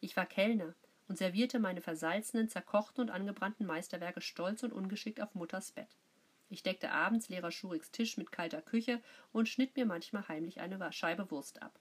Ich 0.00 0.18
war 0.18 0.26
Kellner 0.26 0.74
und 1.08 1.16
servierte 1.16 1.58
meine 1.58 1.80
versalzenen, 1.80 2.50
zerkochten 2.50 3.00
und 3.00 3.10
angebrannten 3.10 3.64
Meisterwerke 3.64 4.20
stolz 4.20 4.62
und 4.62 4.74
ungeschickt 4.74 5.22
auf 5.22 5.34
Mutters 5.34 5.72
Bett. 5.72 5.96
Ich 6.50 6.62
deckte 6.62 6.90
abends 6.90 7.30
Lehrer 7.30 7.52
Schuriks 7.52 7.90
Tisch 7.90 8.18
mit 8.18 8.32
kalter 8.32 8.60
Küche 8.60 9.00
und 9.32 9.48
schnitt 9.48 9.76
mir 9.76 9.86
manchmal 9.86 10.28
heimlich 10.28 10.60
eine 10.60 10.92
Scheibe 10.92 11.30
Wurst 11.30 11.62
ab. 11.62 11.80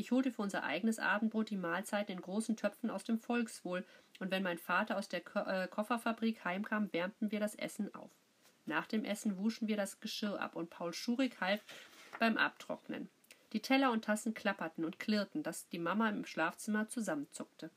Ich 0.00 0.12
holte 0.12 0.32
für 0.32 0.40
unser 0.40 0.64
eigenes 0.64 0.98
Abendbrot 0.98 1.50
die 1.50 1.58
Mahlzeiten 1.58 2.12
in 2.12 2.22
großen 2.22 2.56
Töpfen 2.56 2.88
aus 2.88 3.04
dem 3.04 3.18
Volkswohl, 3.18 3.84
und 4.18 4.30
wenn 4.30 4.42
mein 4.42 4.56
Vater 4.56 4.96
aus 4.96 5.10
der 5.10 5.20
Ko 5.20 5.40
äh, 5.40 5.68
Kofferfabrik 5.68 6.42
heimkam, 6.42 6.90
wärmten 6.94 7.30
wir 7.30 7.38
das 7.38 7.54
Essen 7.54 7.94
auf. 7.94 8.10
Nach 8.64 8.86
dem 8.86 9.04
Essen 9.04 9.36
wuschen 9.36 9.68
wir 9.68 9.76
das 9.76 10.00
Geschirr 10.00 10.40
ab 10.40 10.56
und 10.56 10.70
Paul 10.70 10.94
Schurig 10.94 11.38
half 11.42 11.62
beim 12.18 12.38
Abtrocknen. 12.38 13.10
Die 13.52 13.60
Teller 13.60 13.92
und 13.92 14.06
Tassen 14.06 14.32
klapperten 14.32 14.86
und 14.86 14.98
klirrten, 14.98 15.42
dass 15.42 15.68
die 15.68 15.78
Mama 15.78 16.08
im 16.08 16.24
Schlafzimmer 16.24 16.88
zusammenzuckte. 16.88 17.68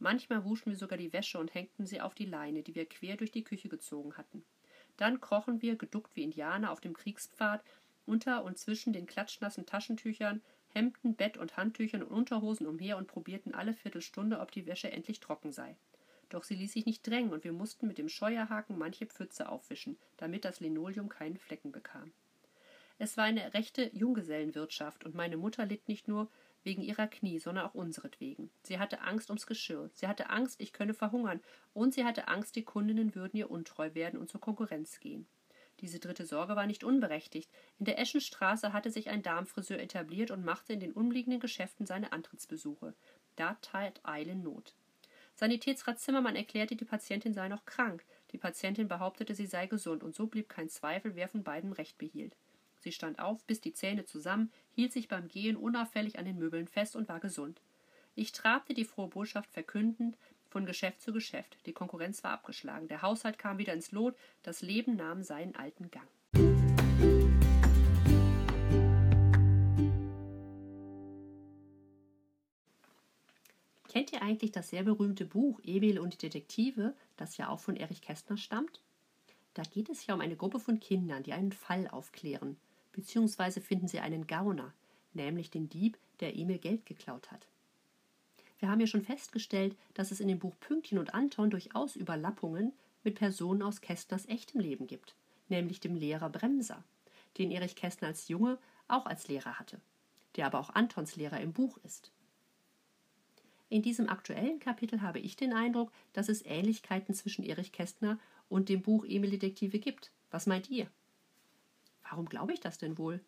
Manchmal 0.00 0.44
wuschen 0.44 0.70
wir 0.70 0.76
sogar 0.76 0.98
die 0.98 1.12
Wäsche 1.12 1.38
und 1.38 1.54
hängten 1.54 1.86
sie 1.86 2.00
auf 2.00 2.16
die 2.16 2.26
Leine, 2.26 2.64
die 2.64 2.74
wir 2.74 2.86
quer 2.86 3.16
durch 3.16 3.30
die 3.30 3.44
Küche 3.44 3.68
gezogen 3.68 4.16
hatten. 4.16 4.44
Dann 4.96 5.20
krochen 5.20 5.62
wir, 5.62 5.76
geduckt 5.76 6.16
wie 6.16 6.24
Indianer 6.24 6.72
auf 6.72 6.80
dem 6.80 6.94
Kriegspfad, 6.94 7.62
unter 8.06 8.42
und 8.42 8.58
zwischen 8.58 8.92
den 8.92 9.06
klatschnassen 9.06 9.66
Taschentüchern, 9.66 10.42
Hemden, 10.72 11.14
Bett 11.16 11.36
und 11.36 11.56
Handtüchern 11.56 12.02
und 12.02 12.10
Unterhosen 12.10 12.66
umher 12.66 12.96
und 12.96 13.08
probierten 13.08 13.54
alle 13.54 13.74
Viertelstunde, 13.74 14.40
ob 14.40 14.52
die 14.52 14.66
Wäsche 14.66 14.90
endlich 14.90 15.20
trocken 15.20 15.52
sei. 15.52 15.76
Doch 16.28 16.44
sie 16.44 16.54
ließ 16.54 16.72
sich 16.72 16.86
nicht 16.86 17.06
drängen, 17.06 17.32
und 17.32 17.44
wir 17.44 17.52
mussten 17.52 17.88
mit 17.88 17.98
dem 17.98 18.08
Scheuerhaken 18.08 18.78
manche 18.78 19.06
Pfütze 19.06 19.48
aufwischen, 19.48 19.98
damit 20.16 20.44
das 20.44 20.60
Linoleum 20.60 21.08
keinen 21.08 21.36
Flecken 21.36 21.72
bekam. 21.72 22.12
Es 22.98 23.16
war 23.16 23.24
eine 23.24 23.54
rechte 23.54 23.90
Junggesellenwirtschaft, 23.94 25.04
und 25.04 25.14
meine 25.14 25.36
Mutter 25.36 25.66
litt 25.66 25.88
nicht 25.88 26.06
nur 26.06 26.30
wegen 26.62 26.82
ihrer 26.82 27.08
Knie, 27.08 27.38
sondern 27.38 27.66
auch 27.66 27.74
unseretwegen. 27.74 28.50
Sie 28.62 28.78
hatte 28.78 29.00
Angst 29.00 29.30
ums 29.30 29.46
Geschirr, 29.46 29.90
sie 29.94 30.06
hatte 30.06 30.30
Angst, 30.30 30.60
ich 30.60 30.72
könne 30.72 30.94
verhungern, 30.94 31.40
und 31.72 31.94
sie 31.94 32.04
hatte 32.04 32.28
Angst, 32.28 32.54
die 32.56 32.64
Kundinnen 32.64 33.14
würden 33.14 33.36
ihr 33.36 33.50
untreu 33.50 33.94
werden 33.94 34.20
und 34.20 34.30
zur 34.30 34.40
Konkurrenz 34.40 35.00
gehen. 35.00 35.26
Diese 35.80 35.98
dritte 35.98 36.26
Sorge 36.26 36.56
war 36.56 36.66
nicht 36.66 36.84
unberechtigt. 36.84 37.50
In 37.78 37.86
der 37.86 37.98
Eschenstraße 37.98 38.72
hatte 38.72 38.90
sich 38.90 39.08
ein 39.08 39.22
Darmfriseur 39.22 39.78
etabliert 39.78 40.30
und 40.30 40.44
machte 40.44 40.74
in 40.74 40.80
den 40.80 40.92
umliegenden 40.92 41.40
Geschäften 41.40 41.86
seine 41.86 42.12
Antrittsbesuche. 42.12 42.94
Da 43.36 43.54
tat 43.62 44.00
Eilen 44.02 44.42
Not. 44.42 44.74
Sanitätsrat 45.34 45.98
Zimmermann 45.98 46.36
erklärte, 46.36 46.76
die 46.76 46.84
Patientin 46.84 47.32
sei 47.32 47.48
noch 47.48 47.64
krank. 47.64 48.04
Die 48.32 48.38
Patientin 48.38 48.88
behauptete, 48.88 49.34
sie 49.34 49.46
sei 49.46 49.66
gesund, 49.66 50.02
und 50.02 50.14
so 50.14 50.26
blieb 50.26 50.50
kein 50.50 50.68
Zweifel, 50.68 51.14
wer 51.14 51.28
von 51.28 51.42
beiden 51.42 51.72
Recht 51.72 51.96
behielt. 51.96 52.36
Sie 52.80 52.92
stand 52.92 53.18
auf, 53.18 53.42
biss 53.44 53.60
die 53.60 53.72
Zähne 53.72 54.04
zusammen, 54.04 54.52
hielt 54.74 54.92
sich 54.92 55.08
beim 55.08 55.28
Gehen 55.28 55.56
unauffällig 55.56 56.18
an 56.18 56.26
den 56.26 56.38
Möbeln 56.38 56.68
fest 56.68 56.94
und 56.94 57.08
war 57.08 57.20
gesund. 57.20 57.60
Ich 58.14 58.32
trabte 58.32 58.74
die 58.74 58.84
frohe 58.84 59.08
Botschaft 59.08 59.50
verkündend 59.50 60.18
von 60.50 60.66
Geschäft 60.66 61.00
zu 61.00 61.12
Geschäft. 61.12 61.56
Die 61.64 61.72
Konkurrenz 61.72 62.22
war 62.22 62.32
abgeschlagen, 62.32 62.88
der 62.88 63.02
Haushalt 63.02 63.38
kam 63.38 63.58
wieder 63.58 63.72
ins 63.72 63.92
Lot, 63.92 64.16
das 64.42 64.60
Leben 64.60 64.96
nahm 64.96 65.22
seinen 65.22 65.54
alten 65.54 65.90
Gang. 65.90 66.08
Kennt 73.88 74.12
ihr 74.12 74.22
eigentlich 74.22 74.52
das 74.52 74.70
sehr 74.70 74.84
berühmte 74.84 75.24
Buch 75.24 75.60
Emil 75.64 75.98
und 75.98 76.14
die 76.14 76.28
Detektive, 76.28 76.94
das 77.16 77.36
ja 77.38 77.48
auch 77.48 77.58
von 77.58 77.74
Erich 77.74 78.02
Kästner 78.02 78.36
stammt? 78.36 78.80
Da 79.54 79.62
geht 79.62 79.88
es 79.88 80.06
ja 80.06 80.14
um 80.14 80.20
eine 80.20 80.36
Gruppe 80.36 80.60
von 80.60 80.78
Kindern, 80.78 81.24
die 81.24 81.32
einen 81.32 81.50
Fall 81.50 81.88
aufklären, 81.88 82.56
beziehungsweise 82.92 83.60
finden 83.60 83.88
sie 83.88 83.98
einen 83.98 84.28
Gauner, 84.28 84.72
nämlich 85.12 85.50
den 85.50 85.68
Dieb, 85.68 85.98
der 86.20 86.36
Emil 86.36 86.58
Geld 86.58 86.86
geklaut 86.86 87.32
hat. 87.32 87.49
Wir 88.60 88.68
haben 88.68 88.80
ja 88.80 88.86
schon 88.86 89.02
festgestellt, 89.02 89.74
dass 89.94 90.10
es 90.10 90.20
in 90.20 90.28
dem 90.28 90.38
Buch 90.38 90.54
Pünktchen 90.60 90.98
und 90.98 91.14
Anton 91.14 91.50
durchaus 91.50 91.96
Überlappungen 91.96 92.72
mit 93.02 93.14
Personen 93.14 93.62
aus 93.62 93.80
Kästners 93.80 94.28
echtem 94.28 94.60
Leben 94.60 94.86
gibt, 94.86 95.16
nämlich 95.48 95.80
dem 95.80 95.94
Lehrer 95.96 96.28
Bremser, 96.28 96.84
den 97.38 97.50
Erich 97.50 97.74
Kästner 97.74 98.08
als 98.08 98.28
Junge 98.28 98.58
auch 98.86 99.06
als 99.06 99.28
Lehrer 99.28 99.58
hatte, 99.58 99.80
der 100.36 100.46
aber 100.46 100.60
auch 100.60 100.70
Antons 100.70 101.16
Lehrer 101.16 101.40
im 101.40 101.54
Buch 101.54 101.78
ist. 101.84 102.12
In 103.70 103.80
diesem 103.82 104.10
aktuellen 104.10 104.58
Kapitel 104.58 105.00
habe 105.00 105.20
ich 105.20 105.36
den 105.36 105.54
Eindruck, 105.54 105.90
dass 106.12 106.28
es 106.28 106.44
Ähnlichkeiten 106.44 107.14
zwischen 107.14 107.44
Erich 107.44 107.72
Kästner 107.72 108.18
und 108.50 108.68
dem 108.68 108.82
Buch 108.82 109.06
Emil 109.06 109.30
Detektive 109.30 109.78
gibt. 109.78 110.10
Was 110.30 110.46
meint 110.46 110.68
ihr? 110.68 110.86
Warum 112.02 112.28
glaube 112.28 112.52
ich 112.52 112.60
das 112.60 112.76
denn 112.76 112.98
wohl? 112.98 113.20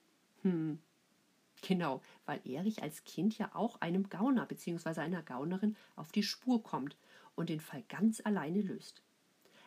Hm. 0.42 0.78
Genau, 1.62 2.02
weil 2.26 2.40
Erich 2.44 2.82
als 2.82 3.04
Kind 3.04 3.38
ja 3.38 3.50
auch 3.54 3.80
einem 3.80 4.08
Gauner 4.08 4.46
bzw. 4.46 5.00
einer 5.00 5.22
Gaunerin 5.22 5.76
auf 5.96 6.12
die 6.12 6.22
Spur 6.22 6.62
kommt 6.62 6.96
und 7.34 7.48
den 7.48 7.60
Fall 7.60 7.82
ganz 7.88 8.20
alleine 8.24 8.60
löst. 8.60 9.02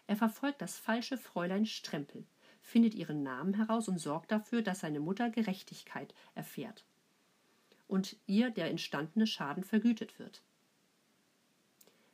Er 0.05 0.15
verfolgt 0.15 0.61
das 0.61 0.77
falsche 0.77 1.17
Fräulein 1.17 1.65
Strempel, 1.65 2.25
findet 2.61 2.93
ihren 2.93 3.23
Namen 3.23 3.55
heraus 3.55 3.87
und 3.87 3.97
sorgt 3.97 4.31
dafür, 4.31 4.61
dass 4.61 4.81
seine 4.81 4.99
Mutter 4.99 5.29
Gerechtigkeit 5.29 6.13
erfährt 6.35 6.85
und 7.87 8.17
ihr 8.25 8.49
der 8.49 8.69
entstandene 8.69 9.27
Schaden 9.27 9.63
vergütet 9.63 10.19
wird. 10.19 10.41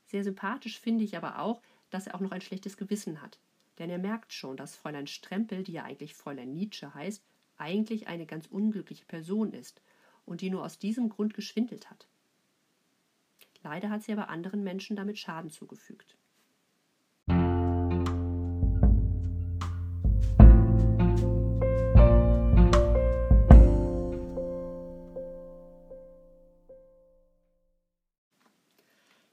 Sehr 0.08 0.24
sympathisch 0.24 0.80
finde 0.80 1.04
ich 1.04 1.16
aber 1.16 1.40
auch, 1.40 1.62
dass 1.90 2.08
er 2.08 2.16
auch 2.16 2.20
noch 2.20 2.32
ein 2.32 2.42
schlechtes 2.42 2.78
Gewissen 2.78 3.22
hat. 3.22 3.40
Denn 3.80 3.90
er 3.90 3.98
merkt 3.98 4.34
schon, 4.34 4.58
dass 4.58 4.76
Fräulein 4.76 5.08
Strempel, 5.08 5.64
die 5.64 5.72
ja 5.74 5.84
eigentlich 5.84 6.14
Fräulein 6.14 6.54
Nietzsche 6.54 6.94
heißt, 6.94 7.24
eigentlich 7.62 8.08
eine 8.08 8.26
ganz 8.26 8.48
unglückliche 8.48 9.06
Person 9.06 9.54
ist 9.54 9.82
und 10.26 10.42
die 10.42 10.50
nur 10.50 10.66
aus 10.66 10.80
diesem 10.80 11.10
Grund 11.10 11.34
geschwindelt 11.34 11.90
hat. 11.90 12.08
Leider 13.64 13.92
hat 13.92 14.04
sie 14.04 14.12
aber 14.12 14.30
anderen 14.30 14.64
Menschen 14.64 14.96
damit 14.96 15.20
Schaden 15.20 15.52
zugefügt. 15.52 16.18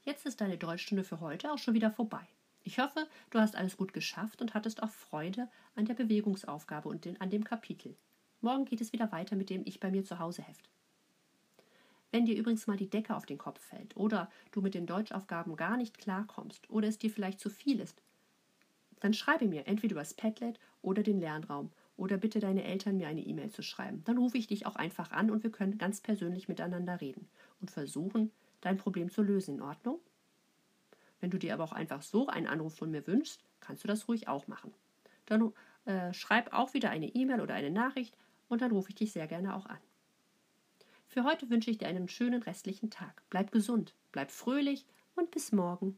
Jetzt 0.05 0.27
ist 0.27 0.41
deine 0.41 0.59
Deutschstunde 0.59 1.05
für 1.05 1.21
heute 1.21 1.53
auch 1.53 1.59
schon 1.59 1.75
wieder 1.75 1.91
vorbei. 1.91 2.27
Ich 2.63 2.79
hoffe, 2.79 3.07
du 3.31 3.39
hast 3.39 3.57
alles 3.57 3.79
gut 3.79 3.95
geschafft 3.95 4.43
und 4.43 4.53
hattest 4.53 4.83
auch 4.83 4.91
Freude 4.91 5.49
an 5.75 5.87
der 5.87 5.95
Bewegungsaufgabe 5.95 6.89
und 6.89 7.07
den, 7.07 7.19
an 7.21 7.31
dem 7.31 7.45
Kapitel. 7.45 7.97
Morgen 8.41 8.65
geht 8.67 8.81
es 8.81 8.93
wieder 8.93 9.11
weiter 9.11 9.35
mit 9.35 9.51
dem 9.51 9.63
Ich 9.65 9.81
bei 9.81 9.91
mir 9.91 10.05
zu 10.05 10.21
Hause 10.21 10.43
Heft. 10.43 10.71
Wenn 12.13 12.25
dir 12.25 12.37
übrigens 12.37 12.67
mal 12.67 12.77
die 12.77 12.89
Decke 12.89 13.17
auf 13.17 13.27
den 13.27 13.37
Kopf 13.37 13.61
fällt 13.61 13.97
oder 13.97 14.31
du 14.53 14.61
mit 14.61 14.75
den 14.75 14.87
Deutschaufgaben 14.87 15.57
gar 15.57 15.77
nicht 15.77 15.99
klarkommst 15.99 16.71
oder 16.71 16.89
es 16.89 16.99
dir 16.99 17.11
vielleicht 17.11 17.41
zu 17.41 17.51
viel 17.51 17.81
ist, 17.81 18.01
dann 19.01 19.13
schreibe 19.13 19.47
mir 19.47 19.67
entweder 19.67 19.93
über 19.93 20.01
das 20.01 20.15
Padlet 20.15 20.59
oder 20.83 21.03
den 21.03 21.21
Lernraum 21.21 21.71
oder 21.97 22.17
bitte 22.17 22.39
deine 22.39 22.65
Eltern 22.65 22.97
mir 22.97 23.09
eine 23.09 23.21
E-Mail 23.21 23.51
zu 23.51 23.63
schreiben. 23.63 24.03
Dann 24.05 24.19
rufe 24.19 24.39
ich 24.39 24.47
dich 24.47 24.67
auch 24.67 24.77
einfach 24.77 25.11
an 25.11 25.31
und 25.31 25.43
wir 25.43 25.51
können 25.51 25.77
ganz 25.77 26.01
persönlich 26.01 26.49
miteinander 26.49 27.01
reden 27.01 27.29
und 27.61 27.71
versuchen, 27.71 28.31
dein 28.61 28.77
Problem 28.77 29.11
zu 29.11 29.23
lösen. 29.23 29.57
In 29.57 29.63
Ordnung? 29.63 29.99
Wenn 31.21 31.31
du 31.31 31.39
dir 31.39 31.55
aber 31.55 31.65
auch 31.65 31.73
einfach 31.73 32.03
so 32.03 32.29
einen 32.29 32.47
Anruf 32.47 32.77
von 32.77 32.91
mir 32.91 33.07
wünschst, 33.07 33.45
kannst 33.61 33.83
du 33.83 33.89
das 33.89 34.09
ruhig 34.09 34.29
auch 34.29 34.47
machen. 34.47 34.73
Dann 35.27 35.53
äh, 35.85 36.13
schreib 36.15 36.53
auch 36.53 36.75
wieder 36.75 36.91
eine 36.91 37.09
E-Mail 37.09 37.41
oder 37.41 37.55
eine 37.55 37.71
Nachricht 37.71 38.17
und 38.49 38.63
dann 38.63 38.73
rufe 38.73 38.91
ich 38.91 38.97
dich 38.97 39.13
sehr 39.13 39.27
gerne 39.27 39.55
auch 39.55 39.67
an. 39.67 39.79
Für 41.07 41.25
heute 41.25 41.49
wünsche 41.49 41.71
ich 41.71 41.79
dir 41.79 41.89
einen 41.89 42.09
schönen 42.09 42.43
restlichen 42.43 42.91
Tag. 42.91 43.23
Bleib 43.31 43.51
gesund, 43.51 43.95
bleib 44.13 44.31
fröhlich 44.31 44.85
und 45.15 45.31
bis 45.31 45.53
morgen. 45.53 45.97